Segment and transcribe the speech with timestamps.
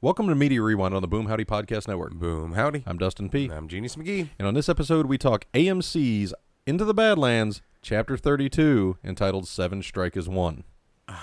[0.00, 2.14] Welcome to Media Rewind on the Boom Howdy Podcast Network.
[2.14, 2.84] Boom, howdy.
[2.86, 3.50] I'm Dustin P.
[3.50, 4.28] I'm Genius McGee.
[4.38, 6.32] And on this episode, we talk AMC's
[6.66, 10.64] Into the Badlands, Chapter 32, entitled Seven Strike as One.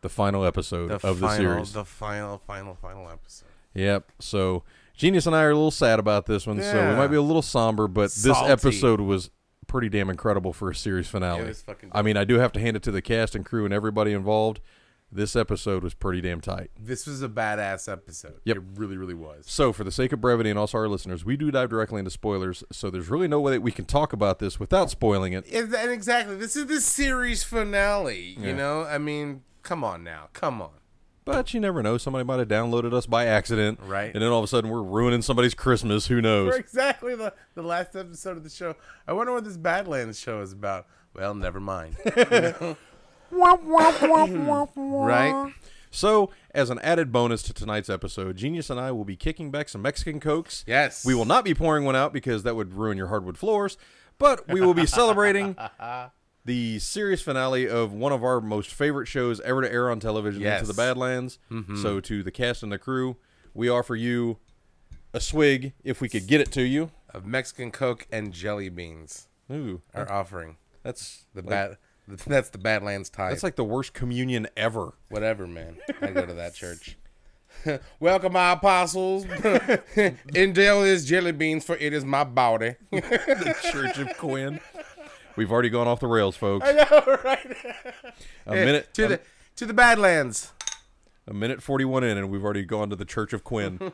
[0.00, 1.72] The final episode The of the series.
[1.72, 3.48] the final, final, final episode.
[3.74, 4.12] Yep.
[4.20, 4.62] So
[4.96, 7.20] Genius and I are a little sad about this one, so we might be a
[7.20, 9.30] little somber, but this episode was
[9.66, 11.40] pretty damn incredible for a series finale.
[11.40, 11.90] It was fucking.
[11.92, 14.12] I mean, I do have to hand it to the cast and crew and everybody
[14.12, 14.60] involved.
[15.10, 16.70] This episode was pretty damn tight.
[16.78, 18.40] this was a badass episode.
[18.44, 18.56] Yep.
[18.58, 19.44] It really, really was.
[19.48, 22.10] So, for the sake of brevity and also our listeners, we do dive directly into
[22.10, 22.62] spoilers.
[22.70, 25.46] So, there's really no way that we can talk about this without spoiling it.
[25.50, 28.36] And exactly, this is the series finale.
[28.38, 28.48] Yeah.
[28.48, 30.70] You know, I mean, come on now, come on.
[31.24, 31.98] But you never know.
[31.98, 33.80] Somebody might have downloaded us by accident.
[33.82, 34.12] Right.
[34.14, 36.06] And then all of a sudden, we're ruining somebody's Christmas.
[36.06, 36.54] Who knows?
[36.54, 38.76] For exactly the the last episode of the show.
[39.06, 40.86] I wonder what this Badlands show is about.
[41.14, 41.96] Well, never mind.
[45.06, 45.52] right?
[45.90, 49.68] So, as an added bonus to tonight's episode, Genius and I will be kicking back
[49.68, 50.64] some Mexican Cokes.
[50.66, 51.04] Yes.
[51.04, 53.78] We will not be pouring one out because that would ruin your hardwood floors,
[54.18, 55.56] but we will be celebrating
[56.44, 60.42] the series finale of one of our most favorite shows ever to air on television,
[60.42, 60.60] Yes.
[60.60, 61.38] Into the Badlands.
[61.50, 61.76] Mm-hmm.
[61.82, 63.16] So, to the cast and the crew,
[63.54, 64.38] we offer you
[65.14, 66.90] a swig if we could get it to you.
[67.14, 71.76] Of Mexican Coke and jelly beans Ooh, are offering that's the like, bad.
[72.08, 73.30] That's the Badlands type.
[73.30, 74.94] That's like the worst communion ever.
[75.10, 75.76] Whatever, man.
[76.00, 76.96] I go to that church.
[78.00, 79.24] Welcome, my apostles.
[80.34, 82.76] Indale is jelly beans, for it is my body.
[82.90, 84.60] the Church of Quinn.
[85.36, 86.66] We've already gone off the rails, folks.
[86.66, 87.56] I know, right?
[88.46, 89.20] A minute to the
[89.56, 90.52] to the Badlands.
[91.26, 93.92] A minute 41 in, and we've already gone to the Church of Quinn.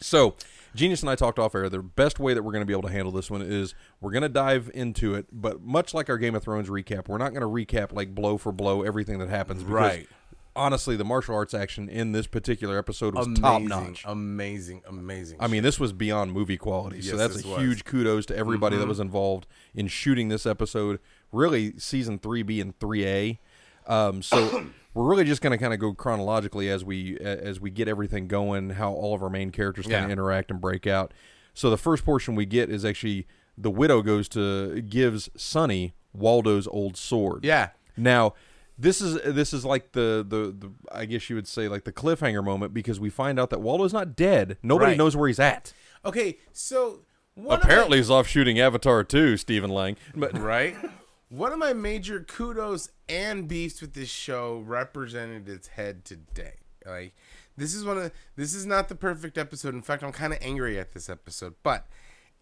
[0.00, 0.34] So,
[0.74, 1.68] Genius and I talked off air.
[1.68, 4.10] The best way that we're going to be able to handle this one is we're
[4.10, 7.32] going to dive into it, but much like our Game of Thrones recap, we're not
[7.32, 9.62] going to recap like blow for blow everything that happens.
[9.62, 10.08] Because Right.
[10.56, 14.04] Honestly, the martial arts action in this particular episode was top notch.
[14.06, 15.36] amazing, amazing.
[15.40, 17.02] I mean, this was beyond movie quality.
[17.02, 17.58] so Yes, that's this a was.
[17.58, 17.66] Mm-hmm.
[17.66, 21.00] huge kudos to everybody that was involved in shooting this episode.
[21.32, 23.40] Really, season three B and three A.
[23.86, 27.70] Um, so we're really just going to kind of go chronologically as we as we
[27.70, 30.12] get everything going, how all of our main characters kind of Yeah.
[30.12, 31.12] interact and break out.
[31.54, 36.66] So the first portion we get is actually the widow goes to gives Sunny Waldo's
[36.66, 37.44] old sword.
[37.44, 38.34] yeah, Now,
[38.76, 41.92] this is this is like the, the the I guess you would say like the
[41.92, 44.56] cliffhanger moment because we find out that Waldo's not dead.
[44.62, 44.98] Nobody Right.
[44.98, 45.72] knows where he's at.
[46.04, 47.02] Okay, so
[47.34, 49.96] one Apparently, he's off shooting Avatar too, Stephen Lang.
[50.14, 50.76] But right.
[51.28, 56.54] One of my major kudos and beefs with this show represented its head today.
[56.86, 57.14] Like
[57.56, 59.74] this is one of the, this is not the perfect episode.
[59.74, 61.86] In fact, I'm kind of angry at this episode, but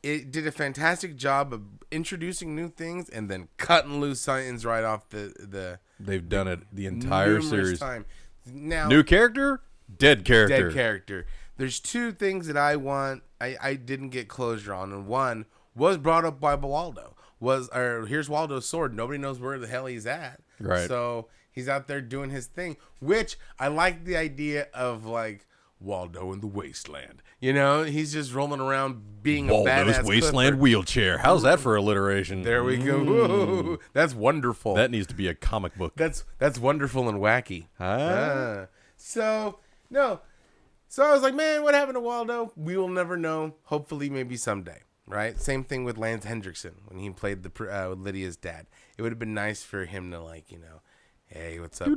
[0.03, 4.84] it did a fantastic job of introducing new things and then cutting loose science right
[4.84, 7.78] off the the they've done it the entire series.
[7.78, 8.04] Time.
[8.44, 9.60] Now, New character,
[9.97, 10.64] dead character.
[10.64, 11.26] dead character.
[11.56, 13.22] There's two things that I want.
[13.41, 17.14] I, I didn't get closure on, and one was brought up by Waldo.
[17.42, 18.94] Was or here's Waldo's sword.
[18.94, 20.41] Nobody knows where the hell he's at.
[20.60, 20.86] Right.
[20.86, 25.44] So he's out there doing his thing, which I like the idea of like
[25.81, 27.20] Waldo in the wasteland.
[27.41, 30.56] You know, he's just rolling around being a Waldo's badass Wasteland clipper.
[30.62, 31.19] wheelchair.
[31.19, 32.42] How's that for alliteration?
[32.42, 33.02] There we go.
[33.02, 34.75] Whoa, that's wonderful.
[34.76, 35.94] That needs to be a comic book.
[35.97, 37.66] That's that's wonderful and wacky.
[37.81, 37.86] Ah.
[37.86, 38.66] Ah.
[38.97, 39.58] So
[39.91, 40.20] no,
[40.86, 42.52] so I was like, man, what happened to Waldo?
[42.54, 43.56] We will never know.
[43.64, 44.82] Hopefully, maybe someday.
[45.06, 45.38] Right.
[45.38, 48.66] Same thing with Lance Henriksen when he played the uh, Lydia's dad.
[48.96, 50.80] It would have been nice for him to like, you know,
[51.26, 51.88] hey, what's up?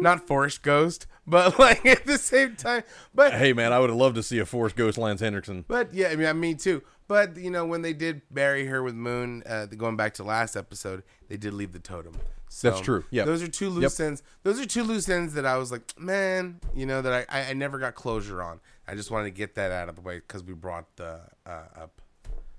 [0.00, 2.82] Not Force Ghost, but like at the same time.
[3.14, 5.64] But Hey man, I would have loved to see a Force Ghost Lance Henriksen.
[5.68, 6.82] but yeah, I mean, me too.
[7.06, 10.56] But you know, when they did bury her with Moon, uh, going back to last
[10.56, 12.14] episode, they did leave the totem.
[12.50, 13.04] So That's true.
[13.10, 14.22] Yeah, those are two loose ends.
[14.42, 17.50] Those are two loose ends that I was like, man, you know, that I, I,
[17.50, 18.60] I never got closure on.
[18.86, 21.64] I just wanted to get that out of the way because we brought the uh,
[21.76, 22.00] up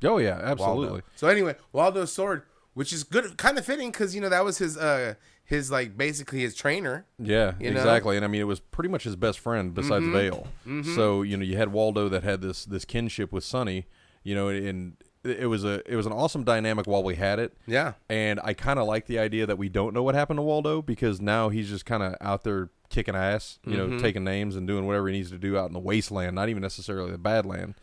[0.03, 0.51] Oh yeah, Waldo.
[0.51, 1.01] absolutely.
[1.15, 2.43] So anyway, Waldo's sword,
[2.73, 5.97] which is good, kind of fitting because you know that was his uh his like
[5.97, 7.05] basically his trainer.
[7.17, 7.77] Yeah, You know?
[7.79, 8.15] exactly.
[8.15, 10.81] And I mean, it was pretty much his best friend besides Mm-hmm.
[10.83, 10.93] Veil.
[10.95, 13.87] So you know, you had Waldo that had this this kinship with Sunny.
[14.23, 17.57] You know, and it was a it was an awesome dynamic while we had it.
[17.65, 17.93] Yeah.
[18.09, 20.81] And I kind of like the idea that we don't know what happened to Waldo
[20.81, 23.91] because now he's just kind of out there kicking ass, you Mm-hmm.
[23.95, 26.49] know, taking names and doing whatever he needs to do out in the wasteland, not
[26.49, 27.75] even necessarily the badland.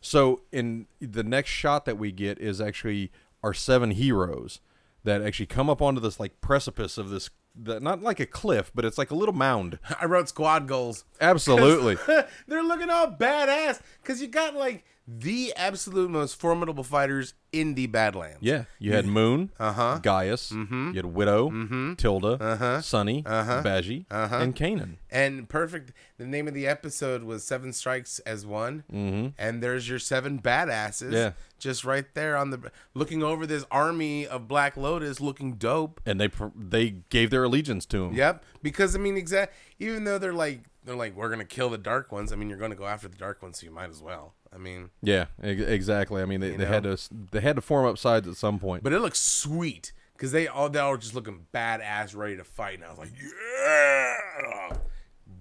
[0.00, 3.10] So in the next shot that we get is actually
[3.42, 4.60] our seven heroes
[5.04, 7.30] that actually come up onto this like precipice of this
[7.60, 9.78] the, not like a cliff, but it's like a little mound.
[10.00, 11.04] I wrote squad goals.
[11.20, 11.96] Absolutely.
[12.46, 17.86] They're looking all badass because you got like the absolute most formidable fighters in the
[17.86, 18.36] Badlands.
[18.42, 20.00] Yeah, you had Moon, Uh-huh.
[20.02, 22.80] Gaius, you had Widow, Tilda, Uh-huh.
[22.82, 23.62] Sunny, Uh-huh.
[23.62, 24.36] Bajie, Uh-huh.
[24.36, 24.96] and Kanan.
[25.10, 25.94] And perfect.
[26.18, 28.84] The name of the episode was Seven Strikes as One.
[28.92, 29.28] Mm-hmm.
[29.38, 31.12] And there's your seven badasses.
[31.12, 31.32] Yeah.
[31.58, 36.02] Just right there on the looking over this army of Black Lotus, looking dope.
[36.04, 38.14] And they they gave their allegiance to him.
[38.14, 38.44] Yep.
[38.62, 39.54] Because I mean, exact.
[39.78, 42.32] Even though they're like they're like we're gonna kill the dark ones.
[42.32, 44.34] I mean, you're gonna go after the dark ones, so you might as well.
[44.52, 46.22] I mean, Yeah, e- exactly.
[46.22, 46.96] I mean, they, they had to
[47.30, 48.82] they had to form up sides at some point.
[48.82, 52.44] but it looks sweet because they all they all were just looking badass, ready to
[52.44, 54.76] fight, and I was like, yeah,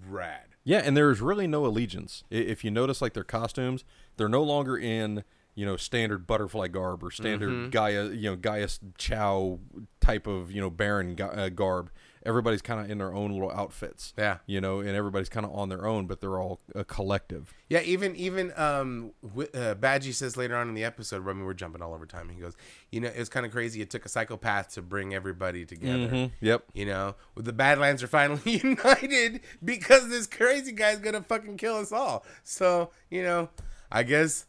[0.09, 0.41] rad.
[0.63, 2.23] Yeah, and there's really no allegiance.
[2.29, 3.85] If you notice, like their costumes,
[4.17, 5.23] they're no longer in
[5.55, 7.69] you know standard butterfly garb or standard Mm-hmm.
[7.69, 9.59] Gaia you know Gaius Chau
[10.01, 11.89] type of you know Baron uh, garb.
[12.27, 14.13] Everybody's kind of in their own little outfits.
[14.17, 14.37] Yeah.
[14.45, 17.53] you know, and everybody's kind of on their own, but they're all a collective.
[17.69, 21.27] Yeah, even even um, uh, Bajie says later on in the episode.
[21.27, 22.29] I mean, we're jumping all over time.
[22.29, 22.55] He goes,
[22.91, 23.81] you know, it's kind of crazy.
[23.81, 26.07] It took a psychopath to bring everybody together.
[26.09, 26.31] Mhm.
[26.41, 26.65] Yep.
[26.73, 31.91] You know, the Badlands are finally united because this crazy guy's gonna fucking kill us
[31.93, 32.25] all.
[32.43, 33.49] So you know,
[33.91, 34.45] I guess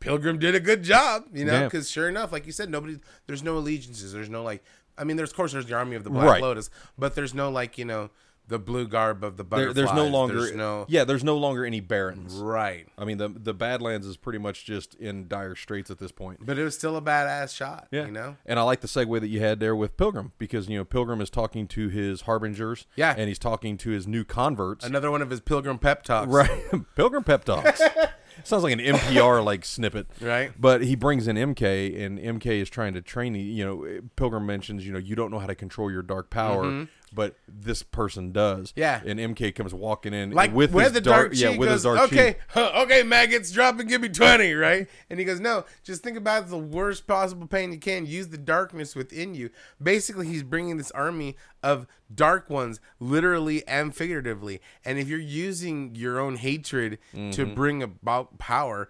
[0.00, 1.24] Pilgrim did a good job.
[1.32, 1.64] You know, Yeah.
[1.64, 2.98] because sure enough, like you said, nobody.
[3.26, 4.12] There's no allegiances.
[4.12, 4.62] There's no like.
[4.98, 6.42] I mean, there's of course there's the army of the Black Right.
[6.42, 8.10] Lotus, but there's no like you know
[8.46, 9.74] the blue garb of the There, butterflies.
[9.74, 11.04] there's no longer There's no yeah.
[11.04, 12.34] There's no longer any barons.
[12.34, 12.86] right.
[12.98, 16.40] I mean, the the Badlands is pretty much just in dire straits at this point.
[16.44, 17.88] But it was still a badass shot.
[17.90, 18.36] Yeah, You know?
[18.44, 21.22] and I like the segue that you had there with Pilgrim because you know Pilgrim
[21.22, 23.14] is talking to his harbingers, Yeah.
[23.16, 26.28] and he's talking to his new converts, Another one of his pilgrim pep talks.
[26.30, 26.64] right?
[26.96, 27.80] Pilgrim pep talks.
[28.42, 30.52] Sounds like an NPR like snippet, Right.
[30.58, 33.42] But he brings in MK, and MK is trying to train you.
[33.42, 36.64] You know, Pilgrim mentions, you know, you don't know how to control your dark power,
[36.64, 36.84] mm-hmm.
[37.14, 38.72] But this person does.
[38.76, 39.00] Yeah.
[39.04, 41.82] and MK comes walking in Like with his the dark, yeah, chi with goes, his
[41.84, 44.88] dark okay, huh, okay, maggots, drop and give me twenty, right?
[45.08, 48.06] And he goes, no, just think about the worst possible pain you can.
[48.06, 49.50] Use the darkness within you.
[49.82, 54.60] Basically, he's bringing this army of dark ones, literally and figuratively.
[54.84, 57.54] And if you're using your own hatred to Mm-hmm.
[57.54, 58.88] bring about power,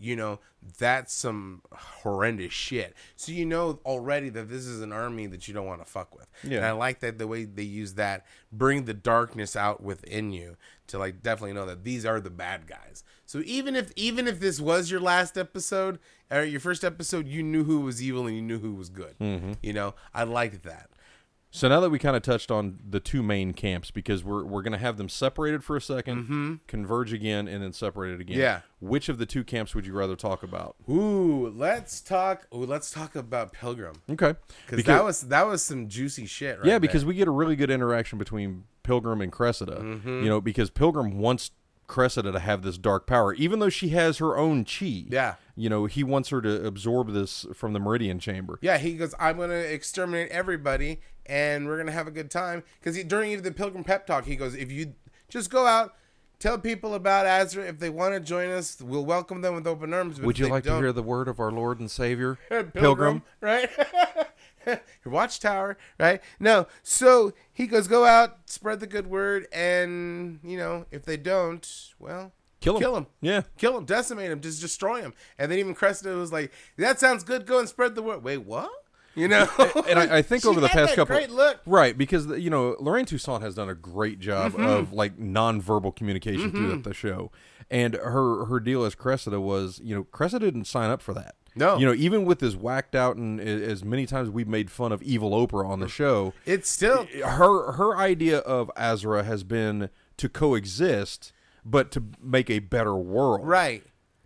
[0.00, 0.40] you know
[0.78, 2.94] that's some horrendous shit.
[3.16, 6.16] So you know already that this is an army that you don't want to fuck
[6.16, 6.28] with.
[6.42, 6.58] Yeah.
[6.58, 10.56] And I like that the way they use that, bring the darkness out within you
[10.88, 13.04] to like definitely know that these are the bad guys.
[13.26, 15.98] So even if even if this was your last episode
[16.30, 19.18] or your first episode, you knew who was evil and you knew who was good.
[19.20, 19.52] Mm-hmm.
[19.62, 20.90] You know, I liked that.
[21.56, 24.60] So now that we kind of touched on the two main camps, because we're we're
[24.60, 28.34] gonna have them separated for a 2nd converge again, and then separated again.
[28.34, 28.42] Mm-hmm.
[28.42, 28.60] Yeah.
[28.80, 30.76] Which of the two camps would you rather talk about?
[30.86, 32.46] Ooh, let's talk.
[32.54, 34.34] Ooh, let's talk about Pilgrim Okay.
[34.66, 36.58] because that was that was some juicy shit.
[36.58, 36.80] Right yeah, there.
[36.80, 39.76] because we get a really good interaction between Pilgrim and Cressida.
[39.80, 40.24] Mm-hmm.
[40.24, 41.52] You know, because Pilgrim wants
[41.86, 45.04] Cressida to have this dark power, even though she has her own chi.
[45.08, 45.36] Yeah.
[45.54, 48.58] You know, he wants her to absorb this from the Meridian Chamber.
[48.60, 52.30] Yeah, he goes, I'm going to exterminate everybody and we're going to have a good
[52.30, 52.62] time.
[52.80, 54.94] Because during the Pilgrim Pep Talk, he goes, if you
[55.28, 55.94] just go out,
[56.38, 57.64] tell people about Azra.
[57.64, 60.20] If they want to join us, we'll welcome them with open arms.
[60.20, 62.38] Would you like to hear the word of our Lord and Savior,
[62.74, 63.70] Pilgrim, right?
[64.66, 66.20] Your watchtower, right?
[66.40, 66.66] No.
[66.82, 69.46] So he goes, go out, spread the good word.
[69.52, 72.80] And, you know, if they don't, well, Kill him.
[72.80, 73.06] Kill him.
[73.20, 73.42] Yeah.
[73.58, 75.12] kill him, decimate him, just destroy him.
[75.38, 77.46] And then even Cressida was like, "That sounds good.
[77.46, 78.70] Go and spread the word." Wait, what?
[79.16, 79.48] You know?
[79.88, 81.60] And I, I think over the past couple, great look.
[81.66, 81.96] right?
[81.96, 84.64] Because you know, Lorraine Toussaint has done a great job Mm-hmm.
[84.66, 87.30] of like nonverbal communication through the show,
[87.70, 91.34] and her her deal as Cressida was, you know, Cressida didn't sign up for that.
[91.58, 91.78] No.
[91.78, 95.02] you know, even with as whacked out and as many times we've made fun of
[95.02, 99.88] evil Oprah on the show, It's still her her idea of Azra has been
[100.18, 101.32] to coexist,
[101.64, 103.46] but to make a better world.
[103.48, 103.82] right.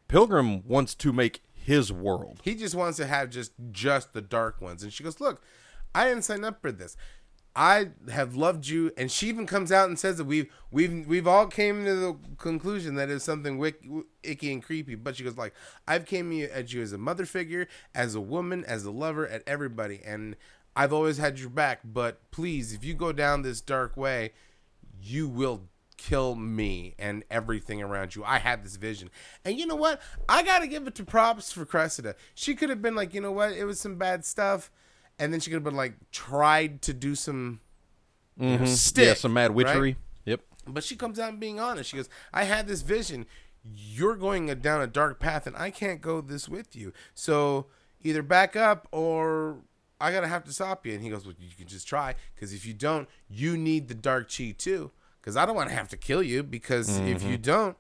[0.09, 2.41] Pilgrim wants to make his world.
[2.43, 4.83] He just wants to have just just the dark ones.
[4.83, 5.43] And she goes, "Look,
[5.95, 6.97] I didn't sign up for this.
[7.55, 11.27] I have loved you." And she even comes out and says that we've we've we've
[11.27, 13.85] all came to the conclusion that it's something wick,
[14.23, 14.95] icky and creepy.
[14.95, 15.55] But she goes like,
[15.87, 19.43] "I've came at you as a mother figure, as a woman, as a lover, at
[19.47, 20.37] everybody, and
[20.77, 21.81] I've always had your back.
[21.85, 24.33] But please, if you go down this dark way,
[25.01, 25.70] you will."
[26.01, 28.25] Kill me and everything around you.
[28.25, 29.11] I had this vision.
[29.45, 30.01] And you know what?
[30.29, 32.15] I got to give it to props for Cressida.
[32.35, 33.53] She could have been like, you know what?
[33.53, 34.71] It was some bad stuff.
[35.19, 37.61] And then she could have been like, tried to do some
[38.39, 38.67] know, mm-hmm.
[38.67, 39.07] stick.
[39.07, 39.57] Yeah, some mad right?
[39.57, 39.97] witchery.
[40.25, 40.41] Yep.
[40.67, 41.91] But she comes out and being honest.
[41.91, 43.27] She goes, I had this vision.
[43.63, 46.95] You're going down a dark path and I can't go this with you.
[47.15, 47.67] So
[48.03, 49.59] either back up or
[50.01, 50.95] I got to have to stop you.
[50.95, 52.15] And he goes, Well, you can just try.
[52.35, 54.93] Because if you don't, you need the dark chi too.
[55.21, 56.43] Because I don't want to have to kill you.
[56.43, 57.43] Because if you mm-hmm.
[57.43, 57.77] don't,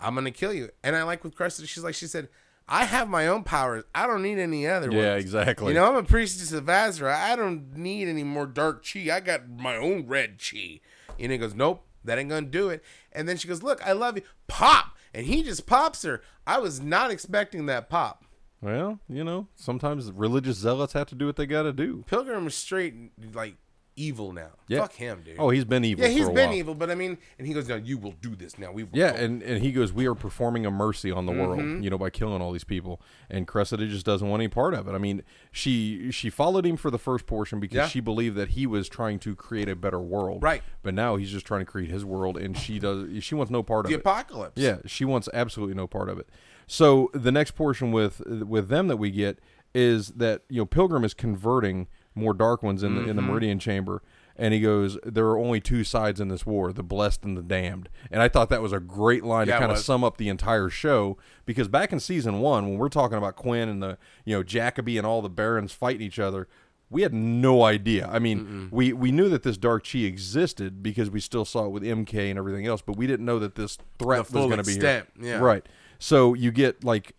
[0.00, 0.70] I'm going to kill you.
[0.82, 2.28] And I like with Cressida, she's like, she said,
[2.68, 3.84] I have my own powers.
[3.94, 5.24] I don't need any other Yeah, ones.
[5.24, 5.68] exactly.
[5.68, 7.16] You know, I'm a priestess of Azra.
[7.16, 9.08] I don't need any more dark chi.
[9.12, 10.80] I got my own red chi.
[11.18, 12.82] And he goes, Nope, that ain't gonna do it.
[13.12, 14.22] And then she goes, Look, I love you.
[14.48, 14.96] Pop.
[15.14, 16.22] And he just pops her.
[16.46, 18.24] I was not expecting that pop.
[18.60, 22.04] Well, you know, sometimes religious zealots have to do what they got to do.
[22.06, 22.94] Pilgrim is straight
[23.34, 23.54] like
[23.96, 24.50] evil now.
[24.68, 24.80] Yeah.
[24.80, 25.36] Fuck him, dude.
[25.38, 26.04] Oh, he's been evil.
[26.04, 26.54] yeah, he's been while.
[26.58, 28.70] evil, but I mean, and he goes, "No, you will do this now.
[28.72, 31.32] We will Yeah, go." and, and he goes, We are performing a mercy on the
[31.32, 31.40] Mm-hmm.
[31.70, 33.00] world, you know, by killing all these people.
[33.30, 34.92] And Cressida just doesn't want any part of it.
[34.92, 37.88] I mean, she she followed him for the first portion because Yeah.
[37.88, 40.42] she believed that he was trying to create a better world.
[40.42, 40.62] Right.
[40.82, 43.62] But now he's just trying to create his world and she does she wants no
[43.62, 44.04] part the of it.
[44.04, 44.60] The apocalypse.
[44.60, 46.28] Yeah, she wants absolutely no part of it.
[46.66, 49.38] So the next portion with with them that we get
[49.74, 53.30] is that you know Pilgrim is converting more Dark Ones in the in the Mm-hmm.
[53.30, 54.02] Meridian Chamber,
[54.36, 57.42] and he goes, "There are only two sides in this war: the blessed and the
[57.42, 60.16] damned." And I thought that was a great line Yeah, to kind of sum up
[60.16, 63.98] the entire show because back in season one, when we're talking about Quinn and the
[64.24, 66.48] you know Jacoby and all the barons fighting each other.
[66.88, 68.08] We had no idea.
[68.08, 71.70] I mean, we, we knew that this dark chi existed because we still saw it
[71.70, 74.62] with MK and everything else, but we didn't know that this threat was going to
[74.62, 74.80] be here.
[75.20, 75.38] yeah.
[75.38, 75.66] Right.
[75.98, 77.16] So you get like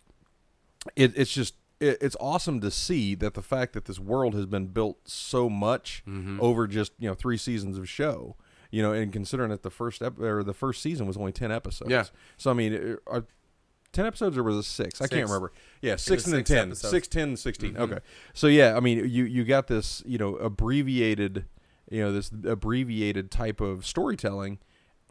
[0.96, 4.46] it, it's just it, it's awesome to see that the fact that this world has
[4.46, 6.38] been built so much Mm-hmm.
[6.40, 8.36] over just you know three seasons of show
[8.70, 11.50] you know and considering that the first ep- or the first season was only 10
[11.52, 12.04] episodes Yeah.
[12.36, 13.24] so i mean it- are
[13.92, 16.58] 10 episodes or was it six, i can't remember yeah six and then six 10
[16.68, 16.82] episodes.
[16.82, 16.90] Mm-hmm.
[16.96, 17.98] six 10 16 okay
[18.34, 21.46] so yeah i mean you you got this you know abbreviated
[21.90, 24.58] you know this abbreviated type of storytelling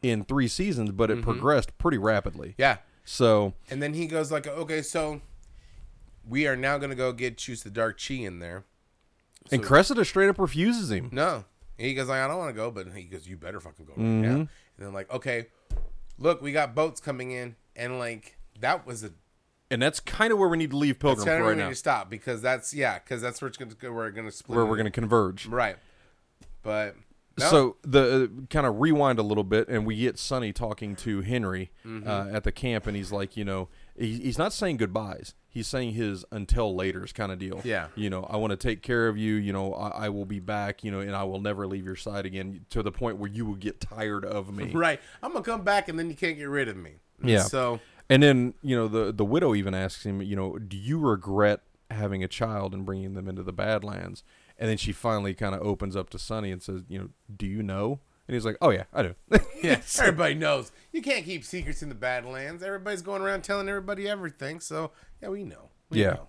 [0.03, 1.19] in three seasons but Mm-hmm.
[1.19, 2.77] it progressed pretty rapidly yeah.
[3.03, 5.21] so And then he goes like, "Okay, so
[6.27, 8.65] we are now gonna go get choose the dark chi in there."
[9.51, 11.45] and Cressida straight up refuses him No,
[11.77, 13.93] he goes like, "I don't want to go," but he goes, "You better fucking go
[13.95, 14.21] right Mm-hmm.
[14.21, 15.47] now." And then like, okay,
[16.17, 19.11] look, we got boats coming in, and like that was a
[19.69, 21.63] and that's kind of where we need to leave pilgrim Saturday for right we need
[21.63, 23.91] now to stop because that's yeah, because that's where it's gonna go.
[23.91, 24.55] We're gonna split.
[24.55, 25.77] where we're going to converge right,
[26.63, 26.95] but
[27.37, 27.49] no.
[27.49, 31.21] So the uh, kind of rewind a little bit, and we get Sunny talking to
[31.21, 32.07] Henry Mm-hmm.
[32.09, 33.67] uh, at the camp, and he's like, you know,
[33.97, 35.33] he's not saying goodbyes.
[35.49, 37.61] He's saying his until later's kind of deal.
[37.63, 37.87] Yeah.
[37.95, 39.35] You know, I want to take care of you.
[39.35, 40.83] You know, I, I will be back.
[40.83, 43.45] You know, and I will never leave your side again to the point where you
[43.45, 44.71] will get tired of me.
[44.73, 46.97] right, I'm gonna come back, and then you can't get rid of me.
[47.23, 47.43] Yeah.
[47.43, 50.99] So And then you know the the widow even asks him, you know, do you
[50.99, 54.23] regret having a child and bringing them into the Badlands?
[54.57, 57.45] And then she finally kind of opens up to Sunny and says, you know, do
[57.45, 57.99] you know?
[58.27, 59.15] And he's like, oh yeah, I do.
[59.63, 62.61] yeah, everybody knows you can't keep secrets in the Badlands.
[62.63, 64.59] Everybody's going around telling everybody everything.
[64.59, 64.91] So
[65.21, 65.69] yeah, we know.
[65.89, 66.11] We Yeah.
[66.11, 66.27] know.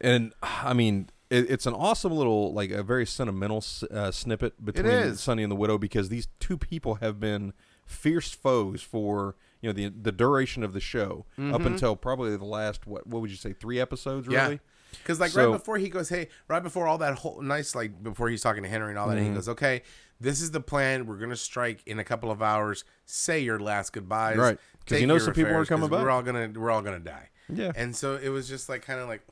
[0.00, 5.14] and I mean, it, it's an awesome little, like a very sentimental uh, snippet between.
[5.16, 7.52] Sunny and the widow because these two people have been
[7.86, 12.44] fierce foes for you know the the duration of the show up until probably the
[12.44, 14.52] last what what would you say three episodes Mm-hmm.
[14.52, 14.56] Yeah.
[14.98, 18.02] Because like So- right before he goes, hey, right before all that whole nice like
[18.02, 19.28] before he's talking to Henry and all that, Mm-hmm.
[19.28, 19.82] he goes, okay,
[20.20, 21.06] this is the plan.
[21.06, 22.84] We're gonna strike in a couple of hours.
[23.06, 24.58] Say your last goodbyes, Right.
[24.86, 26.02] 'Cause he Take knows your some people 'cause coming back.
[26.02, 27.30] We're all gonna we're all gonna die.
[27.48, 27.72] Yeah.
[27.76, 29.22] And so it was just like kind of like,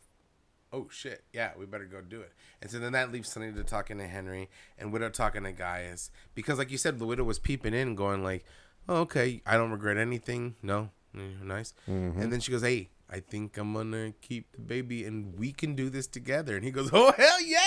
[0.73, 2.33] oh shit, yeah, we better go do it.
[2.61, 6.11] And so then that leaves Sunny to talking to Henry and Widow talking to Gaius
[6.35, 8.45] because like you said, the Widow was peeping in, going like,
[8.89, 10.57] oh, okay, I don't regret anything.
[10.63, 11.75] No, Mm, nice.
[11.89, 12.23] Mm-hmm.
[12.23, 12.89] And then she goes, hey.
[13.13, 16.57] I think I'm gonna keep the baby, and we can do this together.
[16.57, 17.59] And he goes, "Oh hell yeah!"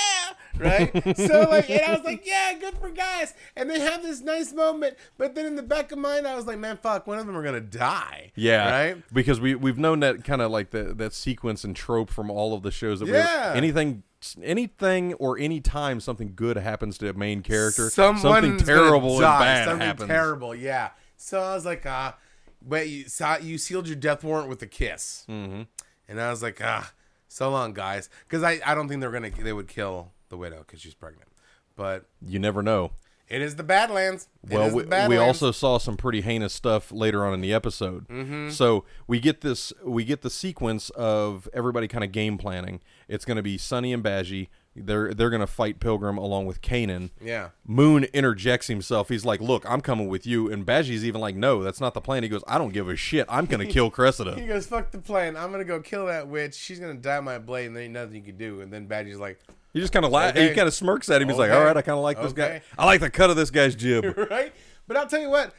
[0.57, 0.91] Right?
[1.17, 4.53] so like, and I was like, "Yeah, good for guys." And they have this nice
[4.53, 7.27] moment, but then in the back of mind, I was like, "Man, fuck, one of
[7.27, 9.13] them are gonna die." Yeah, right.
[9.13, 12.55] Because we we've known that kind of like the, that sequence and trope from all
[12.55, 13.51] of the shows that Yeah.
[13.51, 14.03] we anything
[14.41, 19.21] anything or any time something good happens to a main character, Someone's something terrible and
[19.21, 20.07] bad something happens.
[20.09, 20.89] Terrible, yeah.
[21.17, 22.17] So I was like, ah,
[22.65, 25.63] but you saw you sealed your death warrant with a kiss, mm-hmm.
[26.07, 26.91] and I was like, ah,
[27.27, 30.59] so long, guys, because I I don't think they're gonna they would kill the widow
[30.59, 31.29] because she's pregnant,
[31.75, 32.91] but You never know.
[33.27, 34.27] it is the Badlands.
[34.49, 37.53] It Well, we, the we also saw some pretty heinous stuff later on in the
[37.53, 38.07] episode.
[38.07, 38.49] Mm-hmm.
[38.49, 42.81] So we get this, we get the sequence of everybody kind of game planning.
[43.07, 44.47] It's going to be Sunny and Bajie.
[44.75, 47.11] They're they're going to fight Pilgrim along with Kanan.
[47.21, 47.49] yeah.
[47.65, 49.09] Moon interjects himself.
[49.09, 52.01] He's like, "Look, I'm coming with you." And Bajie's even like, "No, that's not the
[52.01, 53.25] plan." He goes, "I don't give a shit.
[53.29, 55.37] I'm going to kill Cressida." He goes, fuck the plan.
[55.37, 56.55] I'm gonna go kill that witch.
[56.55, 58.61] She's gonna die my blade, and there ain't nothing you can do.
[58.61, 59.39] And then Bajie's like,
[59.73, 60.49] He just kind of la- Okay.
[60.49, 61.29] he kind of smirks at him.
[61.29, 62.61] He's like, "All right, I kind of like this guy.
[62.77, 64.53] I like the cut of this guy's jib." right?
[64.87, 65.53] But I'll tell you what,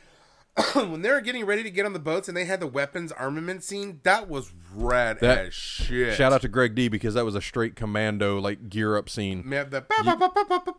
[0.74, 3.12] when they were getting ready to get on the boats and they had the weapons
[3.12, 6.14] armament scene, that was rad That- as shit.
[6.14, 9.48] Shout out to Greg D because that was a straight commando like gear up scene.
[9.48, 9.84] The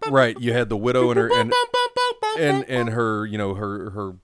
[0.09, 1.53] Right, you had the widow and her and
[2.39, 4.15] and and her, you know, her her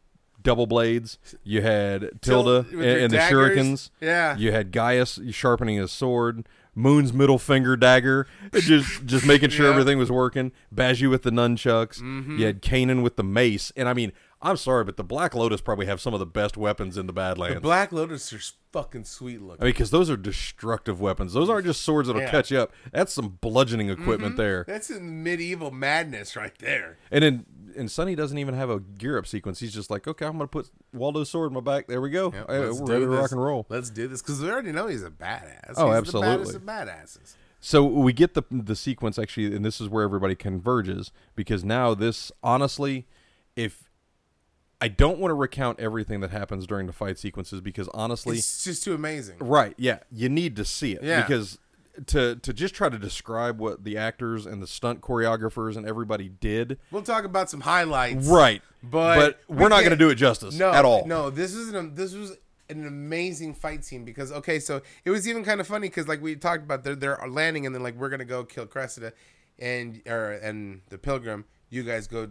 [0.41, 1.17] double blades.
[1.43, 3.89] You had Til- Tilda and, and the shurikens.
[4.01, 4.35] Yeah.
[4.37, 6.47] You had Gaius sharpening his sword.
[6.75, 9.69] Moon's middle finger dagger, just just making sure Yeah.
[9.73, 9.79] Mm-hmm.
[9.79, 10.51] everything was working.
[10.73, 11.99] Bajie with the nunchucks.
[12.39, 14.11] You had Kanan with the mace, and I mean,
[14.43, 17.13] I'm sorry, but the Black Lotus probably have some of the best weapons in the
[17.13, 17.55] Badlands.
[17.55, 18.39] The Black Lotus are
[18.73, 19.61] fucking sweet looking.
[19.61, 21.33] I mean, because those are destructive weapons.
[21.33, 22.27] Those aren't just swords that'll Yeah.
[22.27, 22.35] Mm-hmm.
[22.37, 22.73] cut you up.
[22.91, 24.65] That's some bludgeoning equipment there.
[24.67, 26.97] That's in medieval madness right there.
[27.09, 27.45] And then
[27.75, 29.59] and Sunny doesn't even have a gear up sequence.
[29.59, 31.87] He's just like, okay, I'm gonna put Waldo's sword in my back.
[31.87, 32.31] There we go.
[32.33, 33.65] Yep, Hey, we're ready to rock and roll.
[33.69, 35.73] Let's do this because we already know he's a badass.
[35.77, 36.31] Oh, he's absolutely.
[36.31, 37.35] The baddest of badasses.
[37.61, 41.93] So we get the the sequence actually, and this is where everybody converges because now
[41.93, 43.07] this honestly,
[43.55, 43.89] if
[44.83, 48.65] I don't want to recount everything that happens during the fight sequences because honestly, It's
[48.65, 49.37] just too amazing.
[49.39, 49.73] right?
[49.77, 51.21] Yeah, you need to see it Yeah.
[51.21, 51.57] because
[52.07, 56.27] to to just try to describe what the actors and the stunt choreographers and everybody
[56.27, 58.27] did, We'll talk about some highlights.
[58.27, 58.61] right?
[58.83, 61.05] But but we we're not going to do it justice No, at all.
[61.07, 62.35] No, this is an this was
[62.69, 66.21] an amazing fight scene because okay, so it was even kind of funny because like
[66.21, 69.13] we talked about, they're they're landing and then like we're gonna go kill Cressida,
[69.59, 71.45] and or and the Pilgrim.
[71.69, 72.27] You guys go.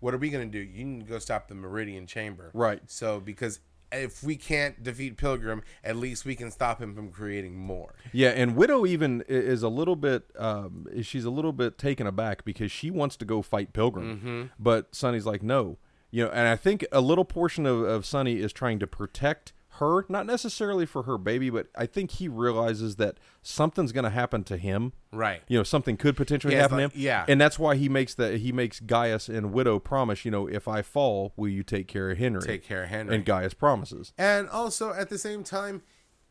[0.00, 0.58] What are we gonna do?
[0.58, 2.50] You need to go stop the Meridian Chamber.
[2.54, 2.80] Right.
[2.86, 3.60] So because
[3.92, 7.94] if we can't defeat Pilgrim, at least we can stop him from creating more.
[8.12, 10.30] Yeah, and Widow even is a little bit.
[10.38, 14.42] Um, she's a little bit taken aback because she wants to go fight Pilgrim, Mm-hmm.
[14.60, 15.76] but Sunny's like, no,
[16.12, 16.30] you know.
[16.30, 20.24] And I think a little portion of, of Sunny is trying to protect her, not
[20.24, 24.56] necessarily for her baby, but I think he realizes that something's going to happen to
[24.56, 24.92] him.
[25.12, 25.42] Right.
[25.48, 27.02] You know, something could potentially Yeah, happen like- to him.
[27.02, 27.24] yeah.
[27.28, 30.24] and that's why he makes that he makes Gaius and Widow promise.
[30.24, 32.42] You know, if I fall, will you take care of Henry?
[32.42, 33.14] Take care of Henry.
[33.16, 34.12] And Gaius promises.
[34.16, 35.82] And also at the same time,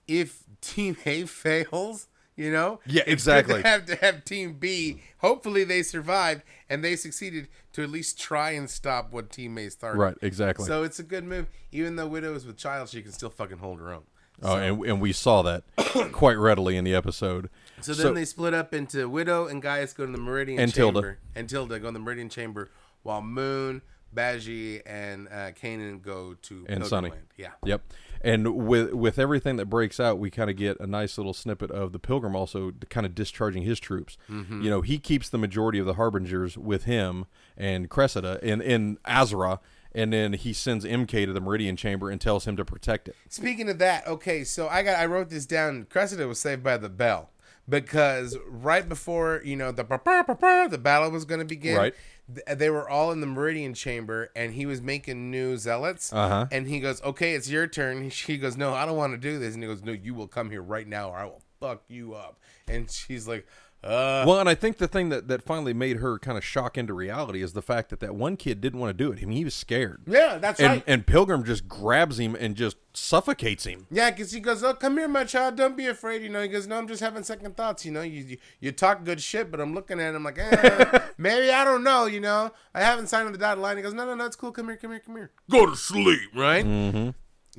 [0.07, 2.07] if Team A fails,
[2.39, 3.61] you know, Yeah, exactly.
[3.61, 5.01] to have to have Team B.
[5.17, 9.69] Hopefully they survived and they succeeded to at least try and stop what Team A
[9.69, 9.99] started.
[9.99, 10.65] Right, exactly.
[10.65, 11.47] So it's a good move.
[11.73, 14.03] Even though Widow is with child, she can still fucking hold her own.
[14.41, 15.63] Oh, and, and we saw that
[16.13, 17.49] quite readily in the episode.
[17.81, 21.01] So then they split up into Widow and Gaius go to the Meridian And Chamber.
[21.01, 21.17] Tilda.
[21.35, 22.71] And Tilda go in the Meridian Chamber
[23.03, 23.81] while Moon,
[24.15, 27.11] Bajie, and uh, Kanan go to And Sunny.
[27.35, 27.49] Yeah.
[27.65, 27.81] Yep.
[28.21, 31.71] And with with everything that breaks out, we kind of get a nice little snippet
[31.71, 34.17] of the Pilgrim also kind of discharging his troops.
[34.29, 34.61] Mm-hmm.
[34.61, 37.25] You know, he keeps the majority of the Harbingers with him
[37.57, 39.59] and Cressida in in Azra,
[39.93, 43.15] and then he sends MK to the Meridian Chamber and tells him to protect it.
[43.29, 45.85] Speaking of that, okay, so I got I wrote this down.
[45.89, 47.29] Cressida was saved by the bell
[47.69, 51.93] because right before you know the the battle was going to begin, Right.
[52.33, 56.11] th- They were all in the Meridian Chamber, and he was making new zealots.
[56.11, 56.47] Uh-huh.
[56.51, 59.39] And he goes, "Okay, it's your turn." She goes, "No, I don't want to do
[59.39, 61.83] this." And he goes, "No, you will come here right now, or I will fuck
[61.87, 63.47] you up." And she's like,
[63.83, 66.77] "Uh, Well, and I think the thing that, that finally made her kind of shock
[66.77, 69.19] into reality is the fact that that one kid didn't want to do it.
[69.21, 70.01] I mean, he was scared.
[70.07, 73.87] yeah, that's And, right." and Pilgrim just grabs him and just suffocates him.
[73.89, 75.55] Yeah, because he goes, "Oh, come here, my child.
[75.55, 77.85] Don't be afraid." You know, he goes, "No, I'm just having second thoughts.
[77.85, 80.99] You know, you you, you talk good shit, but I'm looking at him like, eh,
[81.17, 82.05] maybe I don't know.
[82.05, 84.35] You know, I haven't signed on the dotted line." He goes, "No, no, no, it's
[84.35, 84.51] cool.
[84.51, 85.31] Come here, come here, come here.
[85.49, 87.09] Go to sleep, right?" Mm-hmm.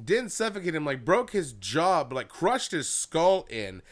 [0.02, 3.82] Didn't suffocate him, like broke his jaw, but like crushed his skull in.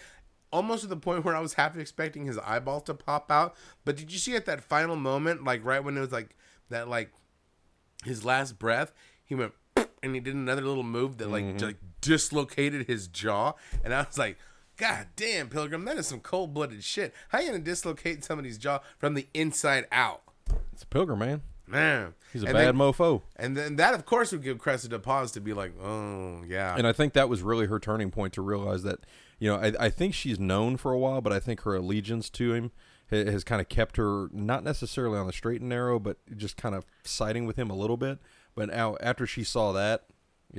[0.51, 3.55] Almost to the point where I was half expecting his eyeball to pop out.
[3.85, 6.37] But did you see at that final moment, like right when it was like
[6.71, 7.11] that, like
[8.05, 8.93] his last breath,
[9.25, 9.53] he went
[10.03, 11.65] and he did another little move that like Mm-hmm.
[11.67, 13.53] like dislocated his jaw,
[13.85, 14.39] and I was like,
[14.77, 17.13] God damn, Pilgrim, that is some cold blooded shit.
[17.31, 20.23] How you gonna dislocate somebody's jaw from the inside out?
[20.73, 21.43] It's a Pilgrim, man.
[21.67, 23.21] Man, He's a and bad then, mofo.
[23.37, 26.87] And then that, of course, would give Cressida pause to be like, oh yeah, And
[26.87, 29.01] I think that was really her turning point to realize that,
[29.39, 32.29] you know, I, I think she's known for a while, but I think her allegiance
[32.31, 32.71] to him
[33.11, 36.57] ha- has kind of kept her not necessarily on the straight and narrow, but just
[36.57, 38.19] kind of siding with him a little bit.
[38.55, 40.07] But now, after she saw that,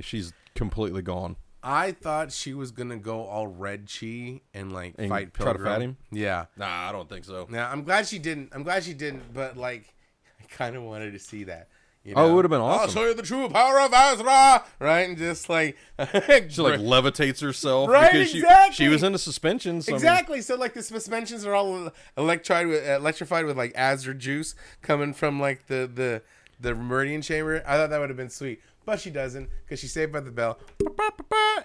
[0.00, 1.36] she's completely gone.
[1.62, 5.58] I thought she was gonna go all red chi and like And fight try to
[5.58, 5.72] Pilgrim.
[5.74, 5.96] fight him?
[6.10, 6.46] Yeah.
[6.56, 7.46] Nah, I don't think so.
[7.50, 8.48] Now I'm glad she didn't.
[8.54, 9.34] I'm glad she didn't.
[9.34, 9.92] But like,
[10.40, 11.68] I kind of wanted to see that.
[12.02, 12.80] You Oh, it would've been awesome.
[12.80, 15.00] I'll show you the true power of Azra, right?
[15.08, 18.74] And just like, She like levitates herself Right, because she, exactly.
[18.74, 19.82] she was in a suspension.
[19.82, 20.40] So I mean- exactly.
[20.40, 25.38] So like the suspensions are all electrified with electrified with like Azra juice coming from
[25.40, 26.22] like the the
[26.58, 27.62] the Meridian chamber.
[27.66, 30.30] I thought that would have been sweet, but she doesn't because she's saved by the
[30.30, 30.58] bell.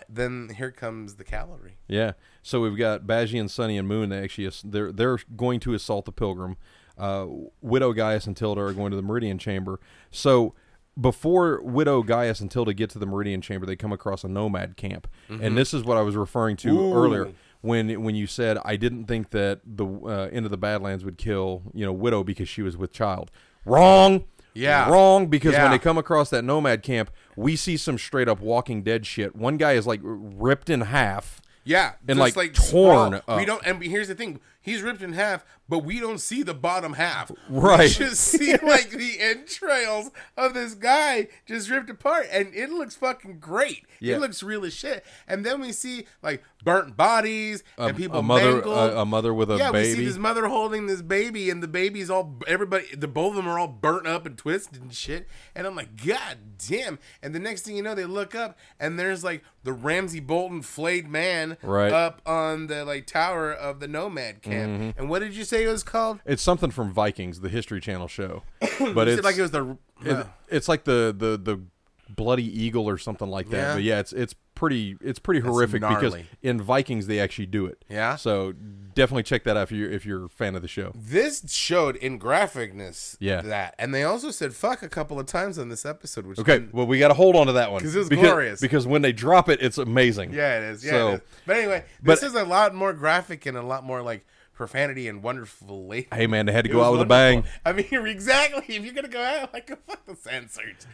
[0.10, 1.78] Then here comes the cavalry.
[1.88, 2.14] Yeah.
[2.44, 4.10] So we've got Bajie and Sunny and Moon.
[4.10, 6.58] They actually they're they're going to assault the Pilgrim.
[6.98, 7.28] Uh,
[7.62, 9.80] Widow Gaius and Tilda are going to the Meridian Chamber.
[10.12, 10.54] So
[11.00, 14.78] before Widow Gaius and Tilda get to the Meridian Chamber, they come across a nomad
[14.78, 16.94] camp, and this is what I was referring to Ooh.
[16.94, 17.32] earlier
[17.62, 21.18] when when you said I didn't think that the uh, end of the Badlands would
[21.18, 23.32] kill you know Widow because she was with child.
[23.66, 24.24] Wrong.
[24.54, 24.90] Yeah.
[24.90, 25.64] Wrong because Yeah.
[25.64, 29.36] when they come across that nomad camp, we see some straight up Walking Dead shit.
[29.36, 31.42] One guy is like ripped in half.
[31.68, 33.38] Yeah, And, just, like, torn sprawl.
[33.40, 36.54] We don't, and here's the thing: he's ripped in half, but we don't see the
[36.54, 37.32] bottom half.
[37.50, 37.82] Right.
[37.82, 42.96] We just see like the entrails of this guy just ripped apart, and it looks
[42.96, 43.86] fucking great.
[44.00, 44.16] Yeah.
[44.16, 45.06] It looks real as shit.
[45.28, 49.52] And then we see like burnt bodies and people a mother, a, a mother with
[49.52, 50.06] a yeah, we see baby.
[50.06, 52.86] this mother holding this baby, and the baby's all everybody.
[52.96, 55.28] The both of them are all burnt up and twisted and shit.
[55.56, 57.00] And I'm like, God damn!
[57.22, 60.62] And the next thing you know, they look up, and there's like the Ramsay Bolton
[60.62, 61.92] flayed man Right.
[61.92, 64.82] up on the like tower of the Nomad camp.
[64.82, 65.00] Mm-hmm.
[65.00, 66.20] And what did you say it was called?
[66.26, 68.44] It's something from Vikings, the History Channel show.
[68.94, 69.78] But it's like it was the.
[70.04, 71.62] it- it's like the the the
[72.08, 73.58] bloody eagle or something like that.
[73.58, 73.74] Yeah.
[73.74, 77.84] But yeah, it's it's pretty it's pretty horrific because in Vikings they actually do it.
[77.90, 78.16] Yeah?
[78.16, 78.54] So
[78.94, 80.92] definitely check that out if you are if you're a fan of the show.
[80.96, 83.42] this showed in graphicness Yeah.
[83.42, 86.68] that, and they also said "fuck" a couple of times on this episode, which Okay,
[86.72, 88.62] well we got to hold on to that one 'Cause it was because, glorious.
[88.62, 90.32] Because when they drop it, it's amazing.
[90.34, 90.86] Yeah, it is.
[90.86, 91.22] Yeah, So- it is.
[91.48, 95.08] But anyway, but- this is a lot more graphic and a lot more like profanity
[95.08, 96.08] and wonderful late.
[96.14, 97.44] Hey man, they had to It go out with a bang.
[97.66, 98.64] I mean, exactly.
[98.76, 100.88] If you're gonna go out like a fuck the censors.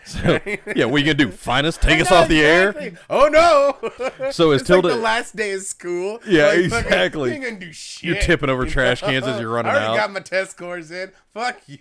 [0.76, 1.32] yeah, what are you gonna do?
[1.32, 2.98] Find us, take us off the air.
[3.10, 4.32] Oh no!
[4.32, 6.20] So is it's like the last day of school.
[6.28, 7.36] Yeah, Like, fucking- exactly.
[7.36, 8.04] you gonna do shit.
[8.04, 9.98] You're tipping over trash cans as you're running I already out.
[9.98, 11.12] got my test scores in.
[11.34, 11.80] Fuck you.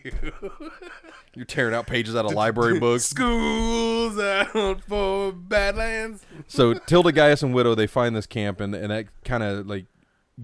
[1.35, 3.05] You're tearing out pages out of library books.
[3.05, 6.23] Schools out for Badlands.
[6.47, 9.87] so Tilda, Gaius, and Widow they find this camp, and and that kind of like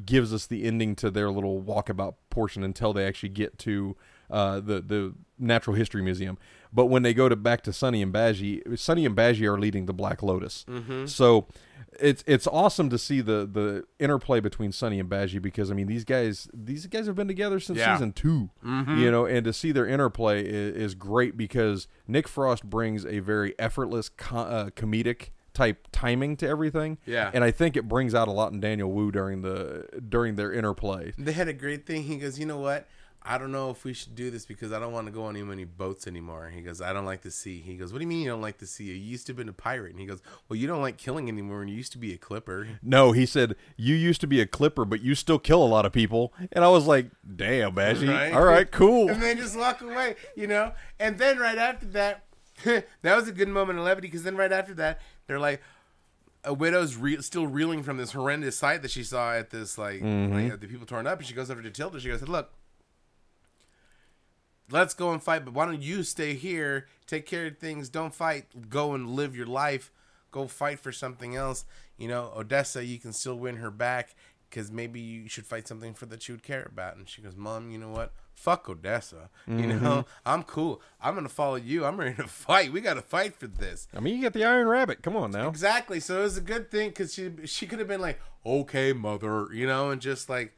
[0.05, 3.97] gives us the ending to their little walkabout portion until they actually get to
[4.31, 6.37] uh, the the Natural History Museum.
[6.73, 9.87] But when they go to back to Sunny and Bajie, Sunny and Bajie are leading
[9.87, 10.67] the Black Lotus.
[11.07, 11.47] So
[12.01, 15.87] it's it's awesome to see the the interplay between Sunny and Bajie because I mean
[15.87, 17.95] these guys these guys have been together since Yeah.
[17.95, 18.51] season 2
[18.99, 23.21] you know, and to see their interplay is, is great because Nick Frost brings a
[23.21, 26.99] very effortless co- uh, comedic type timing to everything.
[27.07, 27.31] Yeah.
[27.33, 30.53] and I think it brings out a lot in Daniel Wu during the during their
[30.53, 31.15] interplay.
[31.17, 32.03] They had a great thing.
[32.05, 32.87] He goes, you know what?
[33.29, 35.35] I don't know if we should do this because I don't want to go on
[35.35, 36.49] any many boats anymore.
[36.55, 37.61] He goes, I don't like the sea.
[37.61, 38.85] He goes, What do you mean you don't like the sea?
[38.85, 39.91] You used to have been a pirate.
[39.91, 42.19] And he goes, Well, you don't like killing anymore, and you used to be a
[42.19, 42.69] clipper.
[42.85, 45.85] No, he said you used to be a clipper, but you still kill a lot
[45.85, 48.09] of people, and I was like, "Damn, Bajie!
[48.09, 48.33] Right?
[48.33, 50.73] All right, cool." and then just walk away, you know.
[51.01, 52.27] And then right after that,
[52.65, 55.63] that was a good moment of levity because then right after that, they're like,
[56.45, 60.01] a widow's re- still reeling from this horrendous sight that she saw at this like,
[60.01, 60.33] mm-hmm.
[60.33, 61.99] like, at the people torn up, and she goes over to Tilda.
[61.99, 62.53] She goes, "Look,
[64.71, 68.15] let's go and fight, but why don't you stay here, take care of things, don't
[68.15, 69.93] fight, go and live your life,
[70.31, 71.65] go fight for something else.
[71.97, 74.15] You know, Odessa, you can still win her back
[74.49, 76.97] because maybe you should fight something for that you would care about.
[76.97, 78.13] And she goes, Mom, you know what?
[78.35, 79.31] Fuck Odessa.
[79.47, 79.85] You mm-hmm.
[79.85, 80.83] know, I'm cool.
[81.01, 81.85] I'm gonna follow you.
[81.85, 82.73] I'm ready to fight.
[82.73, 83.89] We got to fight for this.
[83.95, 85.03] I mean, you got the Iron Rabbit.
[85.03, 85.49] Come on now.
[85.49, 86.01] Exactly.
[86.01, 89.49] So it was a good thing because she she could have been like, okay, mother,
[89.53, 90.55] you know, and just like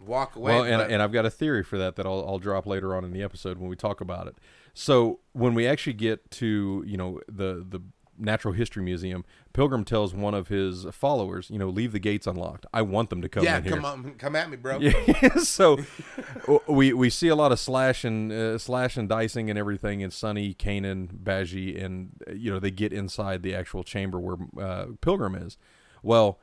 [0.00, 0.52] walk away.
[0.52, 2.94] Well, and, but- and I've got a theory for that that I'll, I'll drop later
[2.94, 4.36] on in the episode when we talk about it.
[4.74, 7.80] So when we actually get to you know the the
[8.18, 12.66] Natural History Museum, Pilgrim tells one of his followers, you know, leave the gates unlocked.
[12.72, 13.72] I want them to come yeah, in here.
[13.74, 14.78] come on, come at me, bro.
[14.80, 15.78] Yeah, so
[16.68, 20.12] we we see a lot of slash and uh, slash and dicing and everything, and
[20.12, 24.86] Sunny, Kanan, Bajie, and uh, you know they get inside the actual chamber where uh,
[25.00, 25.56] Pilgrim is.
[26.02, 26.38] Well,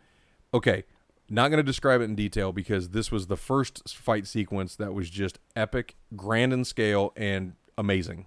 [0.54, 0.84] okay,
[1.30, 4.94] not going to describe it in detail because this was the first fight sequence that
[4.94, 8.26] was just epic, grand in scale, and amazing.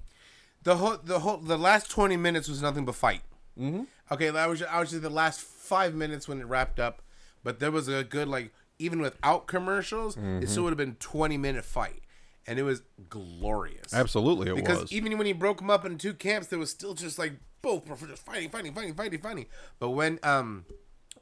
[0.62, 3.22] The whole, the whole, the last twenty minutes was nothing but fight.
[3.58, 3.82] Mm-hmm.
[4.10, 7.02] Okay, that was I was just the last five minutes when it wrapped up,
[7.42, 11.36] but there was a good like even without commercials, it still would have been twenty
[11.36, 12.02] minute fight,
[12.46, 13.94] and it was glorious.
[13.94, 14.92] Absolutely, it because was.
[14.92, 17.88] even when he broke them up in two camps, there was still just like both
[17.88, 19.46] were just fighting, fighting, fighting, fighting, fighting.
[19.78, 20.64] But when um,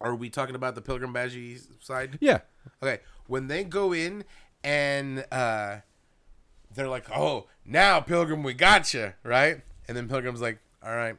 [0.01, 2.19] are we talking about the Pilgrim Bajie side?
[2.21, 2.41] yeah,
[2.83, 4.25] Okay, when they go in
[4.65, 5.79] and uh,
[6.75, 9.61] they're like, "Oh, now Pilgrim, we got you," right?
[9.87, 11.17] And then Pilgrim's like, "All right,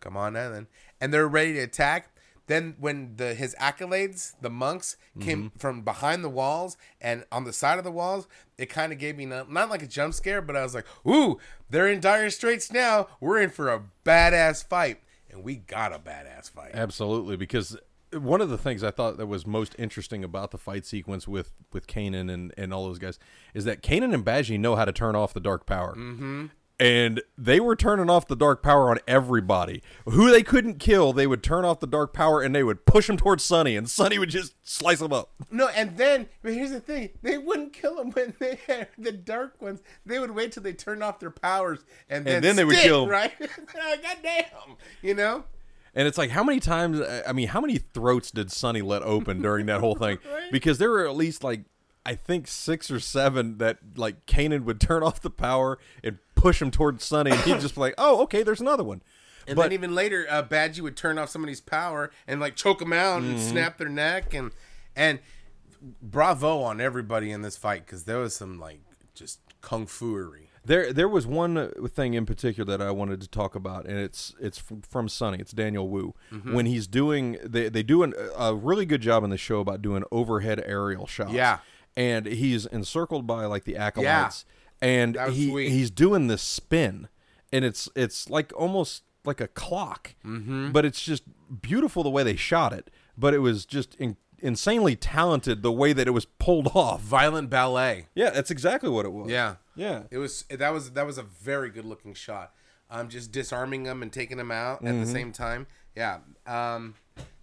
[0.00, 0.66] come on now then,"
[1.00, 2.10] and they're ready to attack.
[2.46, 7.52] Then when the his acolytes, the monks came from behind the walls and on the
[7.52, 10.40] side of the walls, it kind of gave me not, not like a jump scare,
[10.40, 13.08] but I was like, "Ooh, they're in dire straits now.
[13.20, 16.70] We're in for a badass fight." And we got a badass fight.
[16.72, 17.76] Absolutely, because
[18.14, 21.52] one of the things I thought that was most interesting about the fight sequence with
[21.72, 23.18] with Kanan and, and all those guys
[23.52, 25.94] is that Kanan and Bajie know how to turn off the dark power.
[25.94, 26.46] Mm-hmm.
[26.80, 29.82] And they were turning off the dark power on everybody.
[30.06, 33.06] Who they couldn't kill, they would turn off the dark power and they would push
[33.08, 35.30] them towards Sunny, and Sunny would just slice them up.
[35.50, 39.12] No, and then, but here's the thing: they wouldn't kill them when they had the
[39.12, 39.82] dark ones.
[40.06, 42.82] They would wait till they turned off their powers, and then, then they would kill.
[42.84, 43.08] kill 'em.
[43.10, 43.32] Right?
[43.40, 44.44] God damn,
[45.02, 45.44] you know.
[45.94, 47.00] And it's like, how many times?
[47.26, 50.18] I mean, how many throats did Sunny let open during that whole thing?
[50.30, 50.52] Right.
[50.52, 51.62] Because there were at least like,
[52.06, 56.62] I think six or seven that like Kanan would turn off the power and push
[56.62, 59.02] him towards Sunny, and he'd just be like, "Oh, okay, there's another one."
[59.46, 62.78] And But- then even later, uh, Bajie would turn off somebody's power and like choke
[62.80, 63.30] them out Mm-hmm.
[63.32, 64.52] and snap their neck and
[64.94, 65.20] and
[66.02, 68.80] bravo on everybody in this fight because there was some like
[69.14, 70.44] just kung fuery.
[70.64, 74.34] There, there was one thing in particular that I wanted to talk about, and it's
[74.40, 75.38] it's from, from Sunny.
[75.38, 76.52] It's Daniel Wu Mm-hmm.
[76.52, 79.80] when he's doing they they do an, a really good job in the show about
[79.82, 81.32] doing overhead aerial shots.
[81.32, 81.58] Yeah.
[81.96, 84.44] and he's encircled by like the acolytes,
[84.80, 85.70] and he sweet.
[85.70, 87.08] he's doing this spin,
[87.52, 90.72] and it's it's like almost like a clock, mm-hmm.
[90.72, 91.22] but it's just
[91.60, 92.90] beautiful the way they shot it.
[93.16, 97.00] But it was just in, insanely talented the way that it was pulled off.
[97.00, 98.06] Violent ballet.
[98.14, 99.30] Yeah, that's exactly what it was.
[99.30, 99.56] Yeah.
[99.74, 100.02] yeah.
[100.10, 102.52] It was that was that was a very good looking shot.
[102.90, 105.66] Um, just disarming them and taking them out at the same time.
[105.94, 106.20] Yeah.
[106.46, 106.94] Um,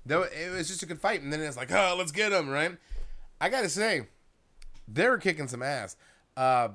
[0.06, 2.50] though it was just a good fight, and then it's like, oh, let's get them
[2.50, 2.76] right.
[3.40, 4.08] I gotta say,
[4.88, 5.98] they were kicking some ass.
[6.36, 6.70] Uh,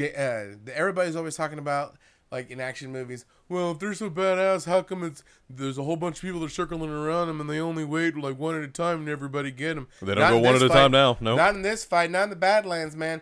[0.00, 1.96] uh, everybody's always talking about
[2.30, 3.24] like in action movies.
[3.48, 6.46] Well, if they're so badass, how come it's there's a whole bunch of people that
[6.46, 9.50] are circling around them and they only wait like one at a time and everybody
[9.50, 9.88] get them.
[10.02, 11.36] They don't go one at a time now, no.
[11.36, 12.10] Not in this fight.
[12.10, 13.20] Not in the Badlands, man.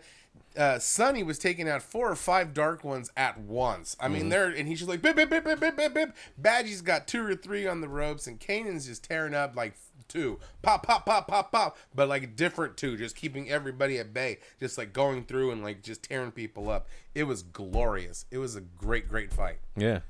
[0.57, 3.97] Uh, Sunny was taking out four or five dark ones at once.
[3.99, 4.15] I Mm-hmm.
[4.15, 6.17] mean, they're and he's just like bip bip bip bip bip bip bip.
[6.41, 9.75] Bajie's got two or three on the ropes, and Kanan's just tearing up like
[10.13, 14.39] two, pop pop pop pop pop, but like different two, just keeping everybody at bay,
[14.61, 16.87] just like going through and like just tearing people up.
[17.15, 18.27] It was glorious.
[18.31, 19.59] It was a great great fight.
[19.77, 20.01] Yeah.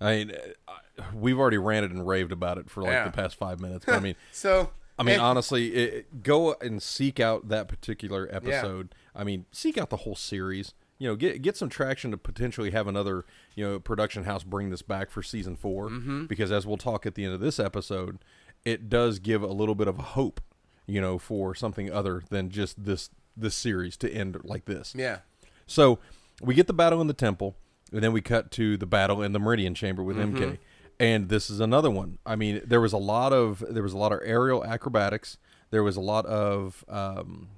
[0.00, 0.32] I mean,
[0.66, 0.72] uh,
[1.14, 3.04] we've already ranted and raved about it for like Yeah.
[3.04, 3.84] the past five minutes.
[3.86, 8.28] But I mean, So I mean, and- honestly, it, go and seek out that particular
[8.32, 8.94] episode.
[9.14, 10.74] I mean, seek out the whole series.
[10.98, 13.24] You know, get get some traction to potentially have another
[13.56, 16.24] you know production house bring this back for season 4 Mm-hmm.
[16.26, 18.18] Because as we'll talk at the end of this episode,
[18.64, 20.40] it does give a little bit of a hope.
[20.86, 24.94] You know, for something other than just this this series to end like this.
[24.96, 25.18] yeah.
[25.66, 26.00] So
[26.42, 27.56] we get the battle in the temple,
[27.92, 30.36] and then we cut to the battle in the Meridian Chamber with Mm-hmm.
[30.36, 30.58] MK.
[31.00, 32.18] And this is another one.
[32.26, 35.38] I mean, there was a lot of there was a lot of aerial acrobatics.
[35.70, 37.48] There was a lot of um,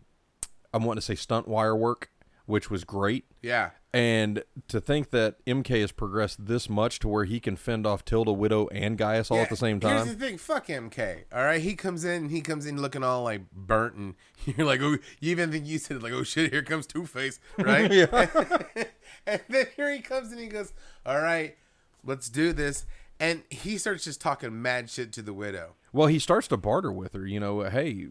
[0.73, 2.11] I'm wanting to say stunt wire work,
[2.47, 3.25] which was great.
[3.43, 3.71] Yeah.
[3.93, 8.05] And to think that MK has progressed this much to where he can fend off
[8.05, 10.05] Tilda, Widow, and Gaius all Yeah, at the same time.
[10.05, 11.25] Here's the thing, fuck MK.
[11.33, 14.81] All right, he comes in, he comes in looking all like burnt, and you're like,
[14.83, 17.91] oh, you even think you said like, oh shit, here comes Two Face, right?
[19.27, 20.73] And then here he comes and he goes,
[21.07, 21.57] all right,
[22.05, 22.85] let's do this,
[23.21, 25.77] and he starts just talking mad shit to the widow.
[25.95, 27.25] Well, he starts to barter with her.
[27.27, 28.09] You know, hey,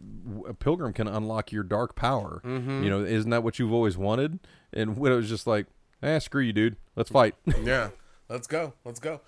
[0.47, 2.41] a pilgrim can unlock your dark power.
[2.45, 2.81] Mm-hmm.
[2.83, 4.39] You know, isn't that what you've always wanted?
[4.71, 5.67] And Widow's just like,
[6.01, 6.77] eh, screw you, dude.
[6.95, 7.35] Let's fight.
[7.63, 7.89] Yeah,
[8.29, 9.19] let's go, let's go.